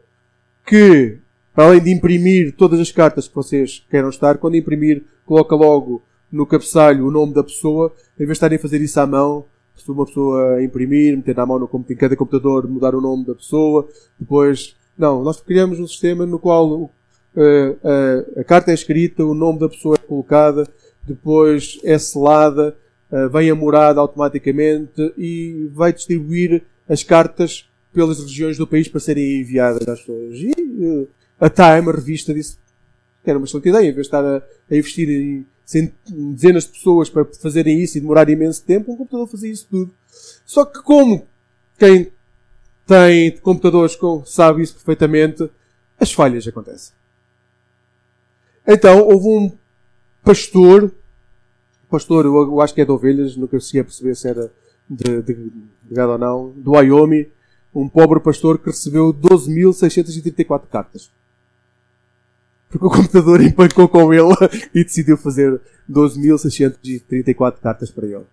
que, 0.65 1.17
para 1.57 1.69
além 1.69 1.81
de 1.81 1.91
imprimir 1.91 2.53
todas 2.55 2.79
as 2.79 2.91
cartas 2.91 3.27
que 3.27 3.33
vocês 3.33 3.83
queiram 3.89 4.09
estar, 4.09 4.37
quando 4.37 4.55
imprimir, 4.55 5.03
coloca 5.25 5.55
logo 5.55 6.03
no 6.31 6.45
cabeçalho 6.45 7.07
o 7.07 7.09
nome 7.09 7.33
da 7.33 7.43
pessoa, 7.43 7.91
em 8.13 8.19
vez 8.19 8.27
de 8.27 8.33
estarem 8.33 8.59
a 8.59 8.61
fazer 8.61 8.79
isso 8.79 8.99
à 8.99 9.07
mão, 9.07 9.43
se 9.75 9.89
uma 9.89 10.05
pessoa 10.05 10.63
imprimir, 10.63 11.17
meter 11.17 11.35
na 11.35 11.47
mão 11.47 11.57
no, 11.57 11.85
em 11.89 11.95
cada 11.95 12.15
computador, 12.15 12.67
mudar 12.67 12.93
o 12.93 13.01
nome 13.01 13.25
da 13.25 13.33
pessoa, 13.33 13.89
depois. 14.19 14.75
Não, 14.95 15.23
nós 15.23 15.41
criamos 15.41 15.79
um 15.79 15.87
sistema 15.87 16.27
no 16.27 16.37
qual 16.37 16.69
uh, 16.75 16.91
uh, 17.35 18.39
a 18.39 18.43
carta 18.43 18.69
é 18.69 18.75
escrita, 18.75 19.25
o 19.25 19.33
nome 19.33 19.57
da 19.57 19.67
pessoa 19.67 19.95
é 19.95 20.07
colocada, 20.07 20.69
depois 21.07 21.79
é 21.83 21.97
selada, 21.97 22.77
uh, 23.11 23.29
vem 23.29 23.49
a 23.49 23.55
morada 23.55 23.99
automaticamente 23.99 25.11
e 25.17 25.71
vai 25.73 25.91
distribuir 25.91 26.61
as 26.87 27.01
cartas 27.01 27.67
pelas 27.91 28.19
regiões 28.19 28.59
do 28.59 28.67
país 28.67 28.87
para 28.87 28.99
serem 28.99 29.41
enviadas 29.41 29.87
às 29.87 30.01
pessoas. 30.01 30.35
E 30.35 30.51
uh, 30.85 31.17
a 31.39 31.49
Time, 31.49 31.89
a 31.89 31.93
revista, 31.93 32.33
disse 32.33 32.57
que 33.23 33.29
era 33.29 33.37
uma 33.37 33.45
excelente 33.45 33.69
ideia, 33.69 33.89
em 33.89 33.93
vez 33.93 33.95
de 33.95 34.01
estar 34.01 34.23
a, 34.23 34.37
a 34.37 34.75
investir 34.75 35.09
em, 35.09 35.45
dezenas 36.07 36.63
de 36.63 36.71
pessoas 36.71 37.09
para 37.09 37.25
fazerem 37.25 37.81
isso 37.81 37.97
e 37.97 38.01
demorar 38.01 38.29
imenso 38.29 38.63
tempo, 38.63 38.93
um 38.93 38.97
computador 38.97 39.27
fazia 39.27 39.51
isso 39.51 39.67
tudo. 39.69 39.93
Só 40.45 40.63
que 40.63 40.81
como 40.81 41.27
quem 41.77 42.11
tem 42.85 43.37
computadores 43.39 43.95
com, 43.95 44.25
sabe 44.25 44.63
isso 44.63 44.73
perfeitamente, 44.75 45.49
as 45.99 46.11
falhas 46.13 46.47
acontecem. 46.47 46.93
Então, 48.65 49.01
houve 49.01 49.27
um 49.27 49.51
pastor, 50.23 50.91
pastor, 51.89 52.25
eu, 52.25 52.61
acho 52.61 52.73
que 52.73 52.81
é 52.81 52.85
de 52.85 52.91
ovelhas, 52.91 53.35
nunca 53.35 53.57
consegui 53.57 53.83
perceber 53.83 54.15
se 54.15 54.27
era 54.29 54.51
de, 54.89 55.21
de, 55.21 55.33
de 55.33 55.95
gado 55.95 56.13
ou 56.13 56.17
não, 56.17 56.49
do 56.55 56.71
Wyoming, 56.71 57.27
um 57.75 57.89
pobre 57.89 58.19
pastor 58.19 58.57
que 58.57 58.69
recebeu 58.69 59.13
12.634 59.13 60.67
cartas. 60.67 61.11
Porque 62.69 62.85
o 62.85 62.89
computador 62.89 63.39
empancou 63.43 63.87
com 63.87 64.13
ele 64.13 64.33
e 64.73 64.83
decidiu 64.83 65.17
fazer 65.17 65.59
12.634 65.89 67.59
cartas 67.59 67.89
para 67.89 68.05
ele. 68.05 68.25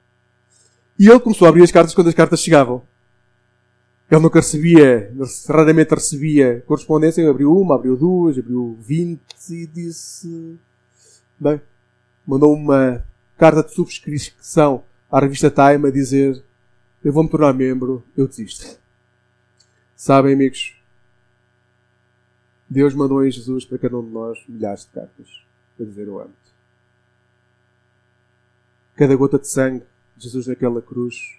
E 0.99 1.09
ele 1.09 1.21
começou 1.21 1.47
a 1.47 1.49
abrir 1.49 1.63
as 1.63 1.73
cartas 1.73 1.95
quando 1.95 2.09
as 2.09 2.15
cartas 2.15 2.41
chegavam. 2.41 2.83
Ele 4.11 4.21
nunca 4.21 4.41
recebia, 4.41 5.13
raramente 5.49 5.95
recebia 5.95 6.63
correspondência. 6.67 7.29
Abriu 7.29 7.57
uma, 7.57 7.75
abriu 7.75 7.97
duas, 7.97 8.39
abriu 8.39 8.79
vinte 8.81 9.21
e 9.51 9.67
disse. 9.67 10.57
Bem, 11.39 11.61
mandou 12.27 12.53
uma 12.53 13.05
carta 13.37 13.63
de 13.63 13.75
subscrição 13.75 14.85
à 15.11 15.21
revista 15.21 15.51
Time 15.51 15.89
a 15.89 15.91
dizer: 15.91 16.43
Eu 17.03 17.13
vou 17.13 17.25
me 17.25 17.31
tornar 17.31 17.53
membro, 17.53 18.05
eu 18.17 18.29
desisto. 18.29 18.79
Sabem, 19.97 20.35
amigos, 20.35 20.74
Deus 22.75 22.93
mandou 22.93 23.25
em 23.25 23.31
Jesus 23.31 23.65
para 23.65 23.79
cada 23.79 23.97
um 23.97 24.05
de 24.05 24.11
nós 24.11 24.45
milhares 24.49 24.81
de 24.81 24.89
cartas 24.89 25.47
para 25.77 25.87
dizer 25.87 26.09
eu 26.09 26.19
amo-te. 26.19 26.53
Cada 28.97 29.15
gota 29.15 29.39
de 29.39 29.47
sangue 29.47 29.85
de 30.17 30.25
Jesus 30.25 30.49
naquela 30.49 30.83
cruz 30.83 31.39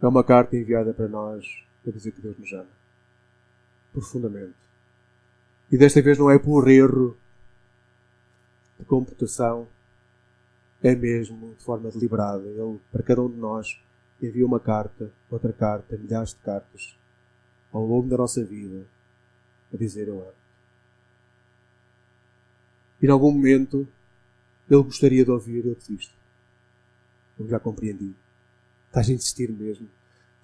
é 0.00 0.06
uma 0.06 0.24
carta 0.24 0.56
enviada 0.56 0.94
para 0.94 1.06
nós 1.06 1.44
para 1.82 1.92
dizer 1.92 2.12
que 2.12 2.22
Deus 2.22 2.38
nos 2.38 2.50
ama. 2.54 2.70
Profundamente. 3.92 4.54
E 5.70 5.76
desta 5.76 6.00
vez 6.00 6.16
não 6.16 6.30
é 6.30 6.38
por 6.38 6.66
erro 6.66 7.14
de 8.78 8.86
computação, 8.86 9.68
é 10.82 10.94
mesmo 10.94 11.54
de 11.58 11.62
forma 11.62 11.90
deliberada. 11.90 12.46
Ele, 12.46 12.80
para 12.90 13.02
cada 13.02 13.20
um 13.20 13.30
de 13.30 13.36
nós, 13.36 13.78
envia 14.22 14.46
uma 14.46 14.58
carta, 14.58 15.12
outra 15.30 15.52
carta, 15.52 15.94
milhares 15.98 16.30
de 16.30 16.36
cartas 16.36 16.96
ao 17.70 17.84
longo 17.84 18.08
da 18.08 18.16
nossa 18.16 18.42
vida 18.42 18.86
a 19.70 19.76
dizer 19.76 20.08
eu 20.08 20.22
amo. 20.22 20.37
E 23.00 23.06
em 23.06 23.10
algum 23.10 23.30
momento 23.30 23.86
ele 24.70 24.82
gostaria 24.82 25.24
de 25.24 25.30
ouvir 25.30 25.64
eu 25.64 25.74
desisto. 25.74 26.14
Eu 27.38 27.48
já 27.48 27.58
compreendi. 27.58 28.14
Estás 28.86 29.08
a 29.08 29.12
insistir 29.12 29.50
mesmo. 29.50 29.88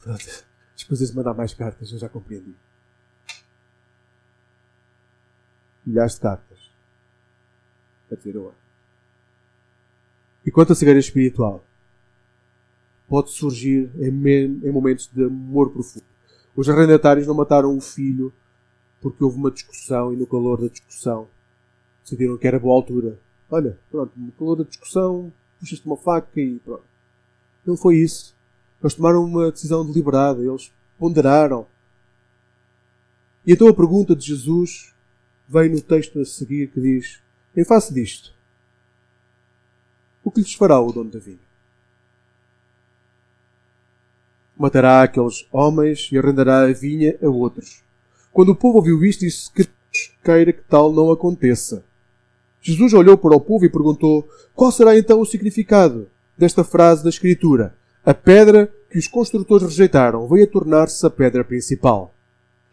Pronto. 0.01 0.45
Escusas 0.77 1.11
de 1.11 1.17
mandar 1.17 1.35
mais 1.35 1.55
cartas, 1.55 1.91
eu 1.93 1.99
já 1.99 2.09
compreendi. 2.09 2.55
Milhares 5.85 6.15
de 6.15 6.21
cartas 6.21 6.71
a 8.11 8.15
dizer 8.15 8.35
eu. 8.35 8.55
E 10.45 10.51
quanto 10.51 10.73
à 10.73 10.77
cegueira 10.77 11.01
espiritual, 11.01 11.65
pode 13.09 13.31
surgir 13.31 13.91
em 13.99 14.71
momentos 14.71 15.11
de 15.13 15.25
amor 15.25 15.71
profundo 15.71 16.05
os 16.57 16.69
arrendatários 16.69 17.27
não 17.27 17.35
mataram 17.35 17.77
o 17.77 17.81
filho 17.81 18.33
porque 19.01 19.23
houve 19.23 19.37
uma 19.37 19.51
discussão 19.51 20.13
e 20.13 20.17
no 20.17 20.27
calor 20.27 20.61
da 20.61 20.69
discussão 20.69 21.29
decidiram 22.05 22.37
que 22.37 22.47
era 22.47 22.61
boa 22.61 22.77
altura. 22.77 23.19
Olha, 23.51 23.77
pronto, 23.91 24.13
no 24.17 24.31
calor 24.33 24.57
da 24.57 24.65
discussão 24.65 25.33
puxaste 25.59 25.87
uma 25.87 25.97
faca 25.97 26.41
e 26.41 26.59
pronto. 26.59 26.85
Não 27.67 27.77
foi 27.77 27.97
isso. 27.97 28.35
Eles 28.81 28.95
tomaram 28.95 29.25
uma 29.25 29.51
decisão 29.51 29.85
deliberada, 29.85 30.41
eles 30.43 30.71
ponderaram. 30.99 31.67
E 33.47 33.53
então 33.53 33.67
a 33.67 33.75
pergunta 33.75 34.15
de 34.15 34.27
Jesus 34.27 34.93
vem 35.49 35.71
no 35.71 35.81
texto 35.81 36.21
a 36.21 36.25
seguir 36.25 36.71
que 36.71 36.81
diz: 36.81 37.21
Em 37.57 37.65
face 37.65 37.93
disto, 37.93 38.33
o 40.23 40.31
que 40.31 40.41
lhes 40.41 40.55
fará 40.55 40.79
o 40.81 40.93
dono 40.93 41.11
da 41.11 41.19
vinha? 41.19 41.45
matará 44.57 45.03
aqueles 45.03 45.47
homens 45.53 46.09
e 46.13 46.19
arrendará 46.19 46.63
a 46.63 46.73
vinha 46.73 47.19
a 47.23 47.29
outros. 47.29 47.83
Quando 48.33 48.51
o 48.51 48.57
povo 48.57 48.79
ouviu 48.79 49.05
isto, 49.05 49.21
disse 49.21 49.51
que 49.53 49.69
queira 50.25 50.53
que 50.53 50.63
tal 50.63 50.93
não 50.93 51.11
aconteça. 51.11 51.85
Jesus 52.67 52.95
olhou 52.95 53.19
para 53.19 53.37
o 53.37 53.41
povo 53.41 53.67
e 53.67 53.69
perguntou: 53.69 54.27
Qual 54.55 54.73
será 54.73 54.97
então 54.97 55.21
o 55.21 55.27
significado 55.27 56.09
desta 56.37 56.65
frase 56.65 57.05
da 57.05 57.11
Escritura? 57.11 57.75
A 58.03 58.15
pedra 58.15 58.73
que 58.91 58.99
os 58.99 59.07
construtores 59.07 59.69
rejeitaram 59.69 60.27
veio 60.27 60.45
a 60.45 60.47
tornar-se 60.47 61.07
a 61.07 61.11
pedra 61.11 61.45
principal. 61.45 62.15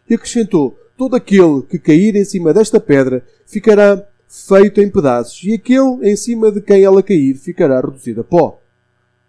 E 0.08 0.14
acrescentou: 0.14 0.78
Todo 0.96 1.14
aquele 1.14 1.60
que 1.68 1.78
cair 1.78 2.16
em 2.16 2.24
cima 2.24 2.54
desta 2.54 2.80
pedra 2.80 3.22
ficará 3.46 4.02
feito 4.26 4.80
em 4.80 4.88
pedaços, 4.88 5.44
e 5.44 5.52
aquele 5.52 6.10
em 6.10 6.16
cima 6.16 6.50
de 6.50 6.62
quem 6.62 6.82
ela 6.82 7.02
cair 7.02 7.34
ficará 7.34 7.78
reduzido 7.78 8.22
a 8.22 8.24
pó. 8.24 8.62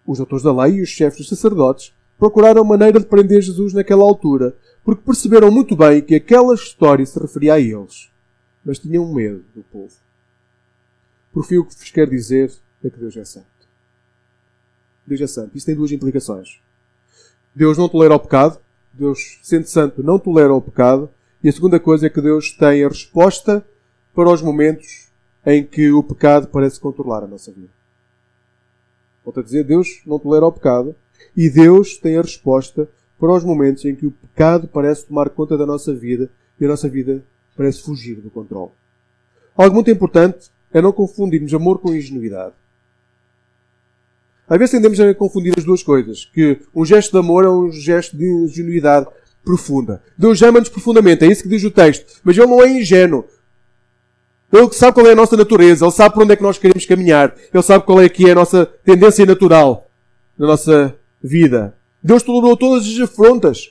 Os 0.08 0.22
autores 0.22 0.46
da 0.46 0.64
lei 0.64 0.76
e 0.76 0.82
os 0.82 0.88
chefes 0.88 1.20
dos 1.20 1.28
sacerdotes 1.28 1.94
procuraram 2.18 2.64
maneira 2.64 3.02
de 3.02 3.06
prender 3.06 3.42
Jesus 3.42 3.74
naquela 3.74 4.04
altura, 4.04 4.56
porque 4.82 5.04
perceberam 5.06 5.52
muito 5.52 5.76
bem 5.76 6.02
que 6.02 6.16
aquela 6.16 6.56
história 6.56 7.06
se 7.06 7.20
referia 7.20 7.56
a 7.56 7.60
eles. 7.60 8.10
Mas 8.64 8.80
tinham 8.80 9.14
medo 9.14 9.44
do 9.54 9.62
povo. 9.64 10.03
Por 11.34 11.46
fim, 11.46 11.58
o 11.58 11.66
que 11.66 11.76
vos 11.76 11.90
quero 11.90 12.12
dizer 12.12 12.52
é 12.84 12.90
que 12.90 13.00
Deus 13.00 13.18
é 13.18 13.26
santo. 13.26 13.48
Deus 15.06 15.20
é 15.20 15.28
santo. 15.28 15.58
Isso 15.58 15.66
tem 15.66 15.76
duas 15.76 15.92
implicações. 15.92 16.62
Deus 17.54 17.78
não 17.78 17.90
tolera 17.90 18.16
o 18.16 18.20
pecado. 18.20 18.60
Deus, 18.94 19.40
sendo 19.42 19.68
santo, 19.68 20.04
não 20.04 20.20
tolera 20.20 20.54
o 20.54 20.62
pecado. 20.62 21.10
E 21.44 21.50
a 21.50 21.52
segunda 21.52 21.80
coisa 21.80 22.06
é 22.06 22.10
que 22.10 22.22
Deus 22.22 22.52
tem 22.52 22.84
a 22.84 22.88
resposta 22.88 23.66
para 24.14 24.30
os 24.30 24.42
momentos 24.42 25.08
em 25.46 25.66
que 25.66 25.92
o 25.92 26.04
pecado 26.04 26.48
parece 26.48 26.80
controlar 26.80 27.24
a 27.24 27.28
nossa 27.28 27.52
vida. 27.52 27.72
Volto 29.26 29.40
a 29.40 29.44
dizer, 29.44 29.64
Deus 29.64 30.02
não 30.06 30.20
tolera 30.20 30.46
o 30.46 30.52
pecado, 30.52 30.96
e 31.36 31.50
Deus 31.50 31.98
tem 31.98 32.18
a 32.18 32.22
resposta 32.22 32.88
para 33.20 33.32
os 33.32 33.44
momentos 33.44 33.86
em 33.86 33.96
que 33.96 34.06
o 34.06 34.12
pecado 34.12 34.68
parece 34.68 35.06
tomar 35.06 35.30
conta 35.30 35.58
da 35.58 35.66
nossa 35.66 35.94
vida 35.94 36.30
e 36.60 36.66
a 36.66 36.68
nossa 36.68 36.90
vida 36.90 37.24
parece 37.56 37.82
fugir 37.82 38.16
do 38.16 38.30
controle. 38.30 38.72
Algo 39.56 39.76
muito 39.76 39.90
importante 39.90 40.50
é 40.74 40.82
não 40.82 40.92
confundirmos 40.92 41.54
amor 41.54 41.80
com 41.80 41.94
ingenuidade. 41.94 42.54
Às 44.50 44.58
vezes 44.58 44.72
tendemos 44.72 45.00
a 45.00 45.14
confundir 45.14 45.54
as 45.58 45.64
duas 45.64 45.82
coisas, 45.82 46.26
que 46.26 46.60
um 46.76 46.84
gesto 46.84 47.12
de 47.12 47.18
amor 47.18 47.46
é 47.46 47.50
um 47.50 47.72
gesto 47.72 48.18
de 48.18 48.26
ingenuidade 48.26 49.08
profunda. 49.44 50.02
Deus 50.18 50.42
ama-nos 50.42 50.70
profundamente, 50.70 51.24
é 51.24 51.28
isso 51.28 51.44
que 51.44 51.50
diz 51.50 51.64
o 51.64 51.72
texto. 51.72 52.20
Mas 52.24 52.38
Ele 52.38 52.48
não 52.48 52.64
é 52.64 52.70
ingênuo. 52.70 53.26
Ele 54.52 54.72
sabe 54.74 54.94
qual 54.96 55.08
é 55.08 55.12
a 55.12 55.16
nossa 55.16 55.38
natureza, 55.38 55.86
Ele 55.86 55.92
sabe 55.92 56.14
para 56.14 56.24
onde 56.24 56.34
é 56.34 56.36
que 56.36 56.44
nós 56.44 56.58
queremos 56.58 56.86
caminhar, 56.86 57.36
Ele 57.54 57.64
sabe 57.64 57.86
qual 57.86 58.02
é 58.02 58.10
que 58.10 58.28
é 58.28 58.32
a 58.32 58.36
nossa 58.36 58.66
tendência 58.66 59.26
natural 59.26 59.90
na 60.38 60.48
nossa 60.48 60.96
vida. 61.22 61.76
Deus 62.04 62.22
tolerou 62.22 62.58
todas 62.58 62.86
as 62.86 63.00
afrontas 63.00 63.68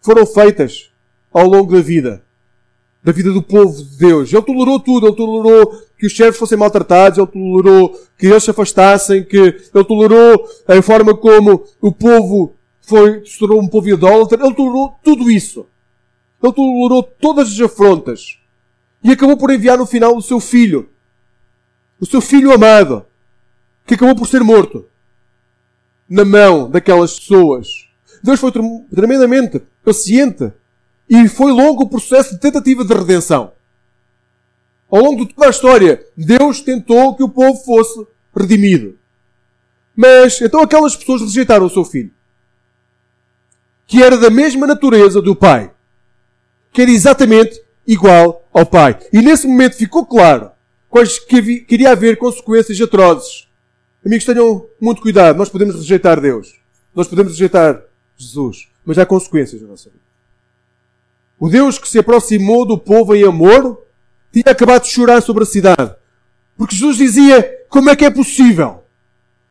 que 0.00 0.06
foram 0.06 0.24
feitas 0.26 0.90
ao 1.32 1.46
longo 1.46 1.72
da 1.72 1.80
vida. 1.80 2.22
da 3.02 3.12
vida 3.12 3.32
do 3.32 3.42
povo 3.42 3.82
de 3.82 3.98
Deus. 3.98 4.32
Ele 4.32 4.42
tolerou 4.42 4.80
tudo. 4.80 5.06
Ele 5.06 5.16
tolerou 5.16 5.82
que 5.98 6.06
os 6.06 6.16
servos 6.16 6.38
fossem 6.38 6.56
maltratados. 6.56 7.18
Ele 7.18 7.26
tolerou 7.26 8.00
que 8.16 8.26
eles 8.26 8.44
se 8.44 8.50
afastassem. 8.50 9.24
Que 9.24 9.36
ele 9.38 9.84
tolerou 9.84 10.48
a 10.66 10.80
forma 10.80 11.14
como 11.14 11.64
o 11.80 11.92
povo 11.92 12.54
foi, 12.80 13.24
se 13.26 13.38
tornou 13.38 13.60
um 13.60 13.68
povo 13.68 13.88
idólatra. 13.88 14.42
Ele 14.42 14.54
tolerou 14.54 14.94
tudo 15.02 15.30
isso. 15.30 15.66
Ele 16.42 16.52
tolerou 16.52 17.02
todas 17.02 17.52
as 17.52 17.60
afrontas. 17.60 18.38
E 19.02 19.10
acabou 19.10 19.36
por 19.36 19.50
enviar 19.50 19.76
no 19.76 19.86
final 19.86 20.16
o 20.16 20.22
seu 20.22 20.40
filho. 20.40 20.88
O 22.00 22.06
seu 22.06 22.20
filho 22.20 22.52
amado. 22.52 23.04
Que 23.86 23.94
acabou 23.94 24.14
por 24.14 24.28
ser 24.28 24.42
morto. 24.44 24.86
Na 26.08 26.24
mão 26.24 26.70
daquelas 26.70 27.18
pessoas. 27.18 27.68
Deus 28.22 28.40
foi 28.40 28.52
tremendamente 28.90 29.60
paciente 29.84 30.52
e 31.08 31.28
foi 31.28 31.52
longo 31.52 31.84
o 31.84 31.88
processo 31.88 32.34
de 32.34 32.40
tentativa 32.40 32.84
de 32.84 32.92
redenção. 32.92 33.52
Ao 34.90 35.00
longo 35.02 35.26
de 35.26 35.34
toda 35.34 35.48
a 35.48 35.50
história, 35.50 36.04
Deus 36.16 36.60
tentou 36.60 37.14
que 37.14 37.22
o 37.22 37.28
povo 37.28 37.62
fosse 37.62 38.06
redimido. 38.34 38.98
Mas 39.94 40.40
então 40.40 40.60
aquelas 40.60 40.96
pessoas 40.96 41.22
rejeitaram 41.22 41.66
o 41.66 41.70
seu 41.70 41.84
filho, 41.84 42.10
que 43.86 44.02
era 44.02 44.16
da 44.16 44.30
mesma 44.30 44.66
natureza 44.66 45.20
do 45.20 45.34
pai, 45.34 45.70
que 46.72 46.82
era 46.82 46.90
exatamente 46.90 47.60
igual 47.86 48.48
ao 48.52 48.64
pai. 48.64 48.98
E 49.12 49.20
nesse 49.20 49.46
momento 49.46 49.76
ficou 49.76 50.06
claro 50.06 50.50
que 51.28 51.60
queria 51.60 51.92
haver 51.92 52.16
consequências 52.16 52.80
atrozes. 52.80 53.48
Amigos, 54.04 54.24
tenham 54.24 54.66
muito 54.80 55.02
cuidado. 55.02 55.36
Nós 55.36 55.48
podemos 55.48 55.76
rejeitar 55.76 56.20
Deus. 56.20 56.54
Nós 56.94 57.08
podemos 57.08 57.32
rejeitar 57.32 57.82
Jesus. 58.16 58.68
Mas 58.84 58.98
há 58.98 59.04
consequências 59.04 59.60
na 59.60 59.68
nossa 59.68 59.90
vida. 59.90 60.02
O 61.38 61.48
Deus 61.48 61.78
que 61.78 61.88
se 61.88 61.98
aproximou 61.98 62.64
do 62.64 62.78
povo 62.78 63.14
em 63.14 63.24
amor 63.24 63.82
tinha 64.32 64.52
acabado 64.52 64.82
de 64.82 64.90
chorar 64.90 65.20
sobre 65.20 65.42
a 65.42 65.46
cidade. 65.46 65.94
Porque 66.56 66.74
Jesus 66.74 66.96
dizia: 66.96 67.42
Como 67.68 67.90
é 67.90 67.96
que 67.96 68.04
é 68.04 68.10
possível 68.10 68.84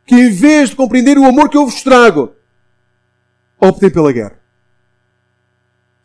que 0.06 0.16
em 0.16 0.32
vez 0.32 0.70
de 0.70 0.76
compreender 0.76 1.18
o 1.18 1.26
amor 1.26 1.50
que 1.50 1.58
eu 1.58 1.66
vos 1.66 1.82
trago, 1.82 2.34
optem 3.60 3.90
pela 3.90 4.12
guerra? 4.12 4.38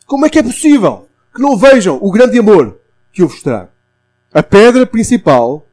Como 0.07 0.27
é 0.27 0.31
que 0.31 0.39
é 0.39 0.43
possível 0.43 1.09
que 1.35 1.41
não 1.41 1.57
vejam 1.57 1.99
o 2.01 2.11
grande 2.11 2.39
amor 2.39 2.79
que 3.13 3.23
eu 3.23 3.29
vos 3.29 3.43
trago? 3.43 3.71
A 4.33 4.43
pedra 4.43 4.87
principal 4.87 5.67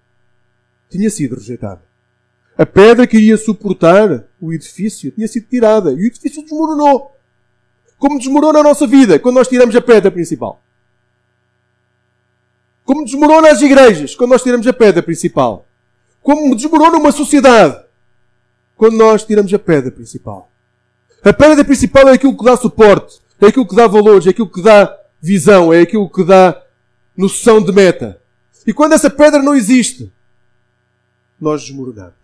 tinha 0.90 1.10
sido 1.10 1.36
rejeitada. 1.36 1.82
A 2.58 2.66
pedra 2.66 3.08
que 3.08 3.18
iria 3.18 3.38
suportar 3.38 4.26
o 4.40 4.52
edifício 4.52 5.12
tinha 5.12 5.28
sido 5.28 5.48
tirada 5.48 5.92
e 5.92 5.96
o 5.96 6.06
edifício 6.06 6.42
desmoronou. 6.42 7.16
Como 7.98 8.18
desmorona 8.18 8.60
a 8.60 8.64
nossa 8.64 8.86
vida 8.86 9.20
quando 9.20 9.36
nós 9.36 9.48
tiramos 9.48 9.76
a 9.76 9.82
pedra 9.82 10.12
principal. 10.12 10.62
Como 12.90 13.06
desmorona 13.06 13.52
as 13.52 13.62
igrejas 13.62 14.16
quando 14.16 14.32
nós 14.32 14.42
tiramos 14.42 14.66
a 14.66 14.74
pedra 14.74 15.04
principal. 15.04 15.68
Como 16.24 16.56
desmorona 16.56 16.98
uma 16.98 17.12
sociedade 17.12 17.86
quando 18.76 18.98
nós 18.98 19.24
tiramos 19.24 19.54
a 19.54 19.60
pedra 19.60 19.92
principal. 19.92 20.50
A 21.24 21.32
pedra 21.32 21.64
principal 21.64 22.10
é 22.10 22.14
aquilo 22.14 22.36
que 22.36 22.44
dá 22.44 22.58
suporte, 22.58 23.22
é 23.40 23.46
aquilo 23.46 23.68
que 23.68 23.76
dá 23.76 23.86
valores, 23.86 24.26
é 24.26 24.32
aquilo 24.32 24.50
que 24.50 24.64
dá 24.64 24.98
visão, 25.22 25.72
é 25.72 25.82
aquilo 25.82 26.10
que 26.10 26.24
dá 26.24 26.60
noção 27.16 27.64
de 27.64 27.72
meta. 27.72 28.20
E 28.66 28.74
quando 28.74 28.94
essa 28.94 29.12
pedra 29.12 29.40
não 29.44 29.54
existe, 29.54 30.12
nós 31.40 31.62
desmoronamos. 31.62 32.16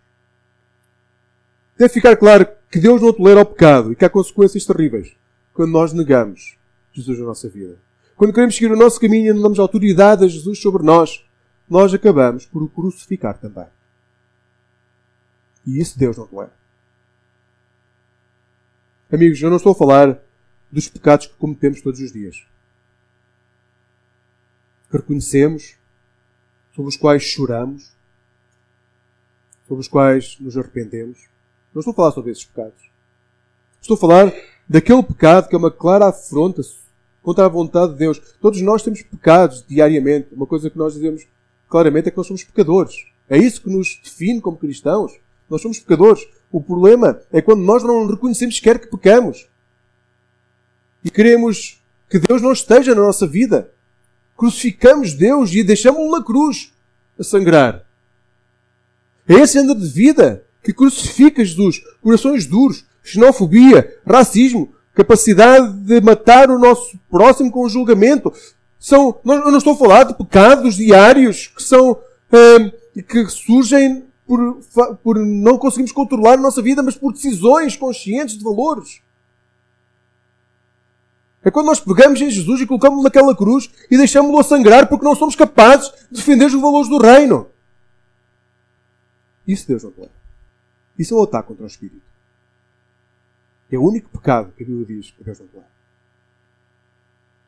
Deve 1.78 1.94
ficar 1.94 2.18
claro 2.18 2.48
que 2.72 2.80
Deus 2.80 3.04
não 3.04 3.14
tolera 3.14 3.42
o 3.42 3.46
pecado 3.46 3.92
e 3.92 3.96
que 3.96 4.04
há 4.04 4.10
consequências 4.10 4.66
terríveis 4.66 5.12
quando 5.54 5.70
nós 5.70 5.94
negamos 5.94 6.58
Jesus 6.92 7.20
na 7.20 7.26
nossa 7.26 7.48
vida. 7.48 7.86
Quando 8.16 8.34
queremos 8.34 8.56
seguir 8.56 8.72
o 8.72 8.78
nosso 8.78 9.00
caminho 9.00 9.32
e 9.32 9.34
não 9.34 9.42
damos 9.42 9.60
autoridade 9.60 10.24
a 10.24 10.28
Jesus 10.28 10.60
sobre 10.60 10.84
nós, 10.84 11.26
nós 11.70 11.94
acabamos 11.94 12.46
por 12.46 12.64
o 12.64 12.70
crucificar 12.70 13.38
também. 13.38 13.68
E 15.66 15.80
isso 15.80 15.98
Deus 15.98 16.16
não 16.18 16.28
tolera. 16.28 16.54
Amigos, 19.12 19.42
eu 19.42 19.50
não 19.50 19.58
estou 19.58 19.72
a 19.74 19.76
falar 19.76 20.20
dos 20.72 20.88
pecados 20.88 21.28
que 21.28 21.34
cometemos 21.36 21.82
todos 21.82 22.00
os 22.00 22.12
dias. 22.12 22.46
Que 24.90 24.98
reconhecemos, 24.98 25.76
sobre 26.76 26.90
os 26.90 26.98
quais 26.98 27.24
choramos, 27.24 27.92
sobre 29.68 29.82
os 29.82 29.88
quais 29.88 30.38
nos 30.40 30.58
arrependemos. 30.58 31.28
Não 31.74 31.80
estou 31.80 31.92
a 31.92 31.96
falar 31.96 32.12
sobre 32.12 32.32
esses 32.32 32.46
pecados. 32.46 32.90
Estou 33.82 33.96
a 33.96 34.00
falar 34.00 34.34
daquele 34.68 35.04
pecado 35.04 35.48
que 35.48 35.56
é 35.56 35.58
uma 35.58 35.72
clara 35.72 36.08
afronta 36.08 36.62
contra 37.26 37.44
a 37.44 37.50
vontade 37.50 37.94
de 37.94 37.98
Deus. 37.98 38.22
Todos 38.40 38.62
nós 38.62 38.84
temos 38.84 39.02
pecados 39.02 39.66
diariamente. 39.68 40.28
Uma 40.32 40.46
coisa 40.46 40.70
que 40.70 40.78
nós 40.78 40.94
dizemos 40.94 41.24
claramente 41.68 42.08
é 42.08 42.12
que 42.12 42.18
nós 42.18 42.28
somos 42.28 42.44
pecadores. 42.44 43.04
É 43.28 43.36
isso 43.36 43.64
que 43.64 43.70
nos 43.70 44.00
define 44.04 44.40
como 44.40 44.58
cristãos. 44.58 45.12
Nós 45.50 45.60
somos 45.60 45.80
pecadores. 45.80 46.24
O 46.52 46.62
problema 46.62 47.20
é 47.32 47.42
quando 47.42 47.64
nós 47.64 47.82
não 47.82 48.06
reconhecemos 48.06 48.58
sequer 48.58 48.78
que 48.78 48.86
pecamos. 48.86 49.48
E 51.04 51.10
queremos 51.10 51.82
que 52.08 52.20
Deus 52.20 52.44
não 52.44 52.54
esteja 52.54 52.94
na 52.94 53.02
nossa 53.02 53.26
vida. 53.26 53.72
Crucificamos 54.38 55.14
Deus 55.14 55.52
e 55.52 55.64
deixamos-lo 55.64 56.12
na 56.12 56.24
cruz 56.24 56.72
a 57.18 57.24
sangrar. 57.24 57.88
É 59.28 59.34
esse 59.34 59.58
andar 59.58 59.74
de 59.74 59.88
vida 59.88 60.44
que 60.62 60.72
crucifica 60.72 61.44
Jesus. 61.44 61.82
Corações 62.04 62.46
duros, 62.46 62.86
xenofobia, 63.04 63.98
racismo, 64.06 64.76
capacidade 64.96 65.72
de 65.74 66.02
matar 66.02 66.50
o 66.50 66.58
nosso 66.58 66.98
próximo 67.12 67.52
com 67.52 67.68
julgamento. 67.68 68.34
São, 68.80 69.20
eu 69.26 69.52
não 69.52 69.58
estou 69.58 69.74
a 69.74 69.78
falar 69.78 70.04
de 70.06 70.16
pecados 70.16 70.76
diários 70.76 71.48
que 71.48 71.62
são, 71.62 72.00
eh, 72.32 73.02
que 73.04 73.28
surgem 73.28 74.06
por, 74.26 74.60
por 75.04 75.18
não 75.18 75.58
conseguirmos 75.58 75.92
controlar 75.92 76.34
a 76.34 76.42
nossa 76.42 76.62
vida, 76.62 76.82
mas 76.82 76.96
por 76.96 77.12
decisões 77.12 77.76
conscientes 77.76 78.38
de 78.38 78.44
valores. 78.44 79.02
É 81.44 81.52
quando 81.52 81.68
nós 81.68 81.80
pegamos 81.80 82.20
em 82.22 82.30
Jesus 82.30 82.62
e 82.62 82.66
colocamos-lo 82.66 83.04
naquela 83.04 83.36
cruz 83.36 83.70
e 83.92 83.98
deixamos-lo 83.98 84.40
a 84.40 84.44
sangrar 84.44 84.88
porque 84.88 85.06
não 85.06 85.16
somos 85.16 85.36
capazes 85.36 85.92
de 86.10 86.18
defender 86.18 86.46
os 86.46 86.54
valores 86.54 86.90
do 86.90 86.98
reino. 86.98 87.48
Isso 89.48 89.68
Deus 89.68 89.84
não 89.84 89.92
quer. 89.92 90.10
Isso 90.98 91.14
é 91.14 91.18
um 91.18 91.24
ataque 91.24 91.50
contra 91.50 91.66
o 91.66 91.68
Espírito. 91.68 92.02
É 93.72 93.78
o 93.78 93.84
único 93.84 94.10
pecado 94.10 94.54
que 94.56 94.64
a 94.64 94.66
Bíblia 94.66 94.86
diz 94.86 95.12
que 95.12 95.24
Deus 95.24 95.40
não 95.40 95.48
tolera. 95.48 95.70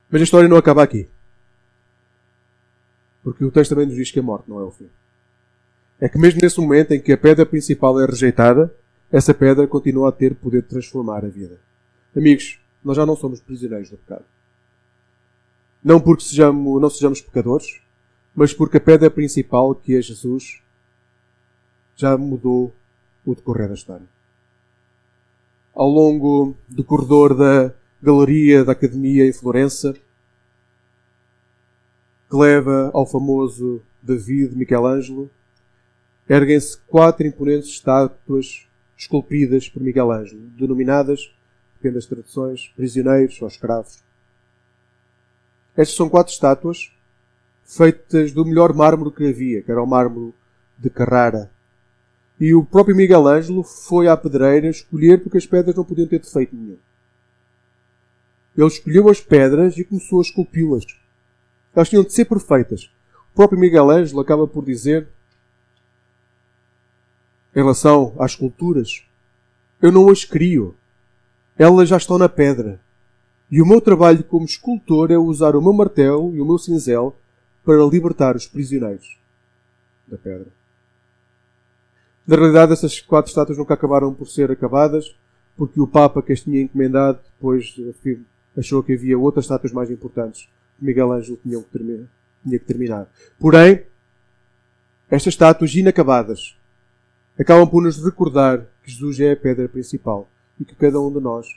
Mas 0.09 0.21
a 0.21 0.23
história 0.23 0.49
não 0.49 0.57
acaba 0.57 0.83
aqui. 0.83 1.07
Porque 3.23 3.43
o 3.43 3.51
texto 3.51 3.71
também 3.71 3.85
nos 3.85 3.95
diz 3.95 4.09
que 4.09 4.19
a 4.19 4.23
morte 4.23 4.49
não 4.49 4.59
é 4.59 4.63
o 4.63 4.71
fim. 4.71 4.89
É 5.99 6.09
que 6.09 6.17
mesmo 6.17 6.41
nesse 6.41 6.59
momento 6.59 6.93
em 6.93 6.99
que 6.99 7.11
a 7.11 7.17
pedra 7.17 7.45
principal 7.45 7.99
é 7.99 8.05
rejeitada, 8.05 8.73
essa 9.11 9.33
pedra 9.33 9.67
continua 9.67 10.09
a 10.09 10.11
ter 10.11 10.35
poder 10.35 10.61
de 10.61 10.69
transformar 10.69 11.23
a 11.23 11.29
vida. 11.29 11.59
Amigos, 12.15 12.59
nós 12.83 12.97
já 12.97 13.05
não 13.05 13.15
somos 13.15 13.39
prisioneiros 13.39 13.89
do 13.89 13.97
pecado. 13.97 14.25
Não 15.83 15.99
porque 15.99 16.23
sejamos, 16.23 16.81
não 16.81 16.89
sejamos 16.89 17.21
pecadores, 17.21 17.79
mas 18.35 18.53
porque 18.53 18.77
a 18.77 18.81
pedra 18.81 19.09
principal, 19.09 19.75
que 19.75 19.95
é 19.95 20.01
Jesus, 20.01 20.61
já 21.95 22.17
mudou 22.17 22.73
o 23.25 23.35
decorrer 23.35 23.67
da 23.67 23.73
história 23.73 24.16
ao 25.77 25.87
longo 25.87 26.55
do 26.67 26.83
corredor 26.83 27.37
da 27.37 27.71
galeria 28.01 28.65
da 28.65 28.71
Academia 28.71 29.27
em 29.27 29.31
Florença, 29.31 29.93
que 32.27 32.35
leva 32.35 32.89
ao 32.95 33.05
famoso 33.05 33.83
David 34.01 34.55
Michelangelo, 34.55 35.29
erguem-se 36.27 36.79
quatro 36.87 37.27
imponentes 37.27 37.69
estátuas 37.69 38.67
esculpidas 38.97 39.69
por 39.69 39.83
Miguel 39.83 40.11
Ângelo, 40.11 40.41
denominadas, 40.57 41.31
depende 41.75 41.93
das 41.93 42.07
traduções, 42.07 42.73
prisioneiros 42.75 43.39
ou 43.39 43.47
escravos. 43.47 44.03
Estas 45.75 45.95
são 45.95 46.09
quatro 46.09 46.33
estátuas 46.33 46.91
feitas 47.63 48.31
do 48.31 48.43
melhor 48.43 48.73
mármore 48.73 49.11
que 49.11 49.27
havia, 49.27 49.61
que 49.61 49.69
era 49.69 49.83
o 49.83 49.85
mármore 49.85 50.33
de 50.75 50.89
Carrara, 50.89 51.51
e 52.39 52.53
o 52.53 52.63
próprio 52.63 52.95
Miguel 52.95 53.27
Ângelo 53.27 53.63
foi 53.63 54.07
à 54.07 54.15
pedreira 54.15 54.67
escolher 54.67 55.21
porque 55.21 55.37
as 55.37 55.45
pedras 55.45 55.75
não 55.75 55.83
podiam 55.83 56.07
ter 56.07 56.19
defeito 56.19 56.55
nenhum. 56.55 56.77
Ele 58.55 58.67
escolheu 58.67 59.09
as 59.09 59.19
pedras 59.19 59.77
e 59.77 59.83
começou 59.83 60.19
a 60.19 60.21
esculpi-las. 60.21 60.85
Elas 61.75 61.89
tinham 61.89 62.03
de 62.03 62.13
ser 62.13 62.25
perfeitas. 62.25 62.89
O 63.31 63.35
próprio 63.35 63.59
Miguel 63.59 63.89
Ângelo 63.89 64.19
acaba 64.19 64.47
por 64.47 64.65
dizer, 64.65 65.07
em 67.55 67.59
relação 67.59 68.15
às 68.19 68.31
esculturas, 68.31 69.03
eu 69.81 69.91
não 69.91 70.09
as 70.09 70.23
crio. 70.23 70.75
Elas 71.57 71.89
já 71.89 71.97
estão 71.97 72.17
na 72.17 72.29
pedra. 72.29 72.79
E 73.49 73.61
o 73.61 73.65
meu 73.65 73.79
trabalho 73.79 74.23
como 74.23 74.45
escultor 74.45 75.11
é 75.11 75.17
usar 75.17 75.55
o 75.55 75.61
meu 75.61 75.73
martelo 75.73 76.35
e 76.35 76.41
o 76.41 76.45
meu 76.45 76.57
cinzel 76.57 77.15
para 77.63 77.83
libertar 77.85 78.35
os 78.35 78.45
prisioneiros 78.45 79.17
da 80.07 80.17
pedra. 80.17 80.56
Na 82.27 82.35
realidade, 82.35 82.73
essas 82.73 82.99
quatro 82.99 83.29
estátuas 83.29 83.57
nunca 83.57 83.73
acabaram 83.73 84.13
por 84.13 84.27
ser 84.27 84.51
acabadas, 84.51 85.15
porque 85.55 85.79
o 85.79 85.87
Papa 85.87 86.21
que 86.21 86.33
as 86.33 86.41
tinha 86.41 86.61
encomendado 86.61 87.19
depois 87.33 87.73
achou 88.57 88.83
que 88.83 88.93
havia 88.93 89.17
outras 89.17 89.45
estátuas 89.45 89.71
mais 89.71 89.89
importantes 89.89 90.49
Miguel 90.79 91.11
Ângelo 91.11 91.39
tinha 91.41 91.61
que, 91.61 91.69
terminar, 91.69 92.07
tinha 92.43 92.59
que 92.59 92.65
terminar. 92.65 93.09
Porém, 93.39 93.83
estas 95.09 95.33
estátuas 95.33 95.73
inacabadas 95.73 96.55
acabam 97.39 97.67
por 97.67 97.81
nos 97.81 98.03
recordar 98.03 98.65
que 98.83 98.91
Jesus 98.91 99.19
é 99.19 99.31
a 99.31 99.37
pedra 99.37 99.67
principal 99.67 100.29
e 100.59 100.65
que 100.65 100.75
cada 100.75 100.99
um 100.99 101.11
de 101.11 101.19
nós 101.19 101.47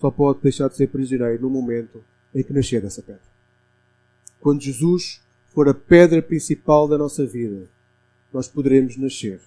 só 0.00 0.10
pode 0.10 0.40
deixar 0.40 0.68
de 0.68 0.76
ser 0.76 0.88
prisioneiro 0.88 1.42
no 1.42 1.50
momento 1.50 2.02
em 2.34 2.42
que 2.42 2.52
nascer 2.52 2.80
dessa 2.80 3.02
pedra. 3.02 3.22
Quando 4.40 4.62
Jesus 4.62 5.20
for 5.52 5.68
a 5.68 5.74
pedra 5.74 6.22
principal 6.22 6.86
da 6.86 6.96
nossa 6.96 7.26
vida, 7.26 7.66
nós 8.32 8.46
poderemos 8.46 8.96
nascer 8.96 9.40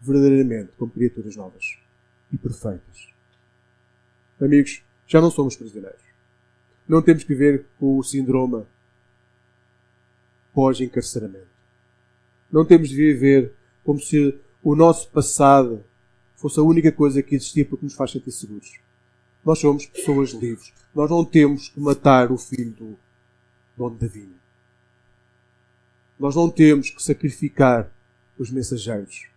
verdadeiramente 0.00 0.72
como 0.78 0.92
criaturas 0.92 1.36
novas 1.36 1.78
e 2.32 2.36
perfeitas. 2.36 3.08
Amigos, 4.40 4.82
já 5.06 5.20
não 5.20 5.30
somos 5.30 5.56
prisioneiros. 5.56 6.02
Não 6.88 7.02
temos 7.02 7.24
que 7.24 7.34
ver 7.34 7.66
com 7.78 7.98
o 7.98 8.02
síndrome 8.02 8.64
pós-encarceramento. 10.54 11.48
Não 12.50 12.64
temos 12.64 12.88
de 12.88 12.96
viver 12.96 13.52
como 13.84 14.00
se 14.00 14.38
o 14.62 14.74
nosso 14.74 15.08
passado 15.10 15.84
fosse 16.36 16.58
a 16.60 16.62
única 16.62 16.90
coisa 16.92 17.22
que 17.22 17.34
existia 17.34 17.64
porque 17.64 17.84
nos 17.84 17.94
faz 17.94 18.10
sentir 18.10 18.30
seguros. 18.30 18.78
Nós 19.44 19.58
somos 19.58 19.86
pessoas 19.86 20.30
livres. 20.30 20.72
Nós 20.94 21.10
não 21.10 21.24
temos 21.24 21.68
que 21.68 21.80
matar 21.80 22.30
o 22.32 22.38
filho 22.38 22.72
do 22.72 22.98
dono 23.76 23.96
da 23.96 24.06
vinha. 24.06 24.38
Nós 26.18 26.34
não 26.34 26.50
temos 26.50 26.90
que 26.90 27.02
sacrificar 27.02 27.92
os 28.38 28.50
mensageiros. 28.50 29.28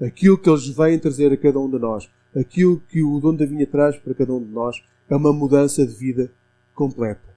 Aquilo 0.00 0.38
que 0.38 0.48
eles 0.48 0.68
vêm 0.68 0.98
trazer 0.98 1.32
a 1.32 1.36
cada 1.36 1.58
um 1.58 1.68
de 1.68 1.78
nós, 1.78 2.08
aquilo 2.34 2.80
que 2.88 3.02
o 3.02 3.18
dono 3.18 3.38
da 3.38 3.46
vinha 3.46 3.66
traz 3.66 3.96
para 3.96 4.14
cada 4.14 4.32
um 4.32 4.42
de 4.42 4.50
nós, 4.50 4.76
é 5.08 5.16
uma 5.16 5.32
mudança 5.32 5.84
de 5.86 5.92
vida 5.92 6.30
completa. 6.74 7.28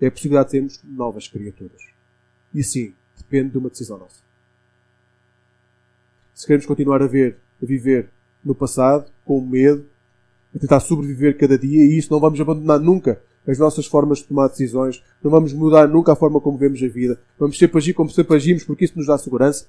É 0.00 0.06
a 0.06 0.10
possibilidade 0.10 0.48
de 0.48 0.52
termos 0.52 0.80
novas 0.82 1.28
criaturas. 1.28 1.82
E 2.54 2.64
sim, 2.64 2.94
depende 3.18 3.50
de 3.50 3.58
uma 3.58 3.68
decisão 3.68 3.98
nossa. 3.98 4.20
Se 6.34 6.46
queremos 6.46 6.64
continuar 6.64 7.02
a 7.02 7.06
ver, 7.06 7.36
a 7.62 7.66
viver 7.66 8.08
no 8.42 8.54
passado, 8.54 9.10
com 9.24 9.40
medo, 9.40 9.84
a 10.54 10.58
tentar 10.58 10.80
sobreviver 10.80 11.36
cada 11.36 11.58
dia, 11.58 11.84
e 11.84 11.98
isso 11.98 12.10
não 12.10 12.18
vamos 12.18 12.40
abandonar 12.40 12.80
nunca 12.80 13.20
as 13.46 13.58
nossas 13.58 13.86
formas 13.86 14.18
de 14.18 14.24
tomar 14.24 14.48
decisões, 14.48 15.02
não 15.22 15.30
vamos 15.30 15.52
mudar 15.52 15.86
nunca 15.88 16.12
a 16.12 16.16
forma 16.16 16.40
como 16.40 16.58
vemos 16.58 16.82
a 16.82 16.88
vida, 16.88 17.20
vamos 17.38 17.58
sempre 17.58 17.78
agir 17.78 17.94
como 17.94 18.10
sempre 18.10 18.36
agimos 18.36 18.64
porque 18.64 18.84
isso 18.84 18.96
nos 18.96 19.06
dá 19.06 19.18
segurança, 19.18 19.66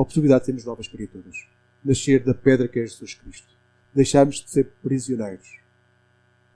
a 0.00 0.04
possibilidade 0.04 0.40
de 0.40 0.46
sermos 0.46 0.64
novas 0.64 0.88
criaturas. 0.88 1.36
Nascer 1.84 2.22
da 2.24 2.34
pedra 2.34 2.68
que 2.68 2.78
é 2.78 2.82
Jesus 2.82 3.14
Cristo. 3.14 3.48
Deixarmos 3.94 4.36
de 4.36 4.50
ser 4.50 4.72
prisioneiros. 4.82 5.58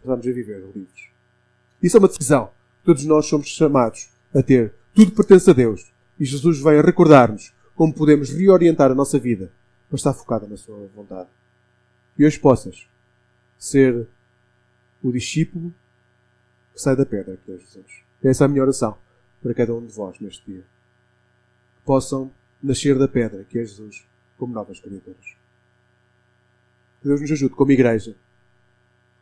Passamos 0.03 0.27
a 0.27 0.33
viver 0.33 0.61
livres. 0.75 1.09
Isso 1.83 1.97
é 1.97 1.99
uma 1.99 2.09
decisão. 2.09 2.51
Todos 2.85 3.05
nós 3.05 3.27
somos 3.27 3.49
chamados 3.49 4.09
a 4.35 4.43
ter. 4.43 4.73
Tudo 4.95 5.13
pertence 5.13 5.51
a 5.51 5.53
Deus. 5.53 5.93
E 6.19 6.25
Jesus 6.25 6.61
vem 6.63 6.81
recordar-nos 6.81 7.53
como 7.75 7.93
podemos 7.93 8.31
reorientar 8.31 8.91
a 8.91 8.95
nossa 8.95 9.19
vida 9.19 9.53
para 9.89 9.97
estar 9.97 10.15
focada 10.15 10.47
na 10.47 10.57
Sua 10.57 10.89
vontade. 10.95 11.29
E 12.19 12.25
hoje 12.25 12.39
possas 12.39 12.87
ser 13.59 14.07
o 15.03 15.13
discípulo 15.13 15.75
que 16.75 16.81
sai 16.81 16.97
da 16.97 17.05
pedra, 17.05 17.37
que 17.45 17.53
é 17.53 17.59
Jesus. 17.59 17.87
Essa 18.23 18.45
é 18.45 18.47
a 18.47 18.49
minha 18.49 18.63
oração 18.63 18.97
para 19.43 19.55
cada 19.55 19.75
um 19.75 19.85
de 19.85 19.93
vós 19.93 20.19
neste 20.21 20.45
dia. 20.51 20.65
Que 21.77 21.83
possam 21.85 22.31
nascer 22.63 22.99
da 22.99 23.09
pedra, 23.09 23.45
que 23.45 23.59
é 23.59 23.63
Jesus, 23.63 24.07
como 24.37 24.53
novas 24.53 24.81
criaturas. 24.81 25.37
Que 27.01 27.09
Deus 27.09 27.21
nos 27.21 27.31
ajude 27.31 27.55
como 27.55 27.73
igreja. 27.73 28.17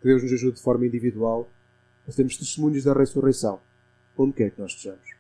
Que 0.00 0.08
Deus 0.08 0.22
nos 0.22 0.32
ajude 0.32 0.56
de 0.56 0.62
forma 0.62 0.86
individual 0.86 1.50
a 2.06 2.12
sermos 2.12 2.36
testemunhos 2.36 2.84
da 2.84 2.92
ressurreição, 2.92 3.60
onde 4.16 4.34
quer 4.34 4.50
que 4.50 4.60
nós 4.60 4.72
estejamos. 4.72 5.14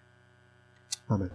Amém. 1.08 1.30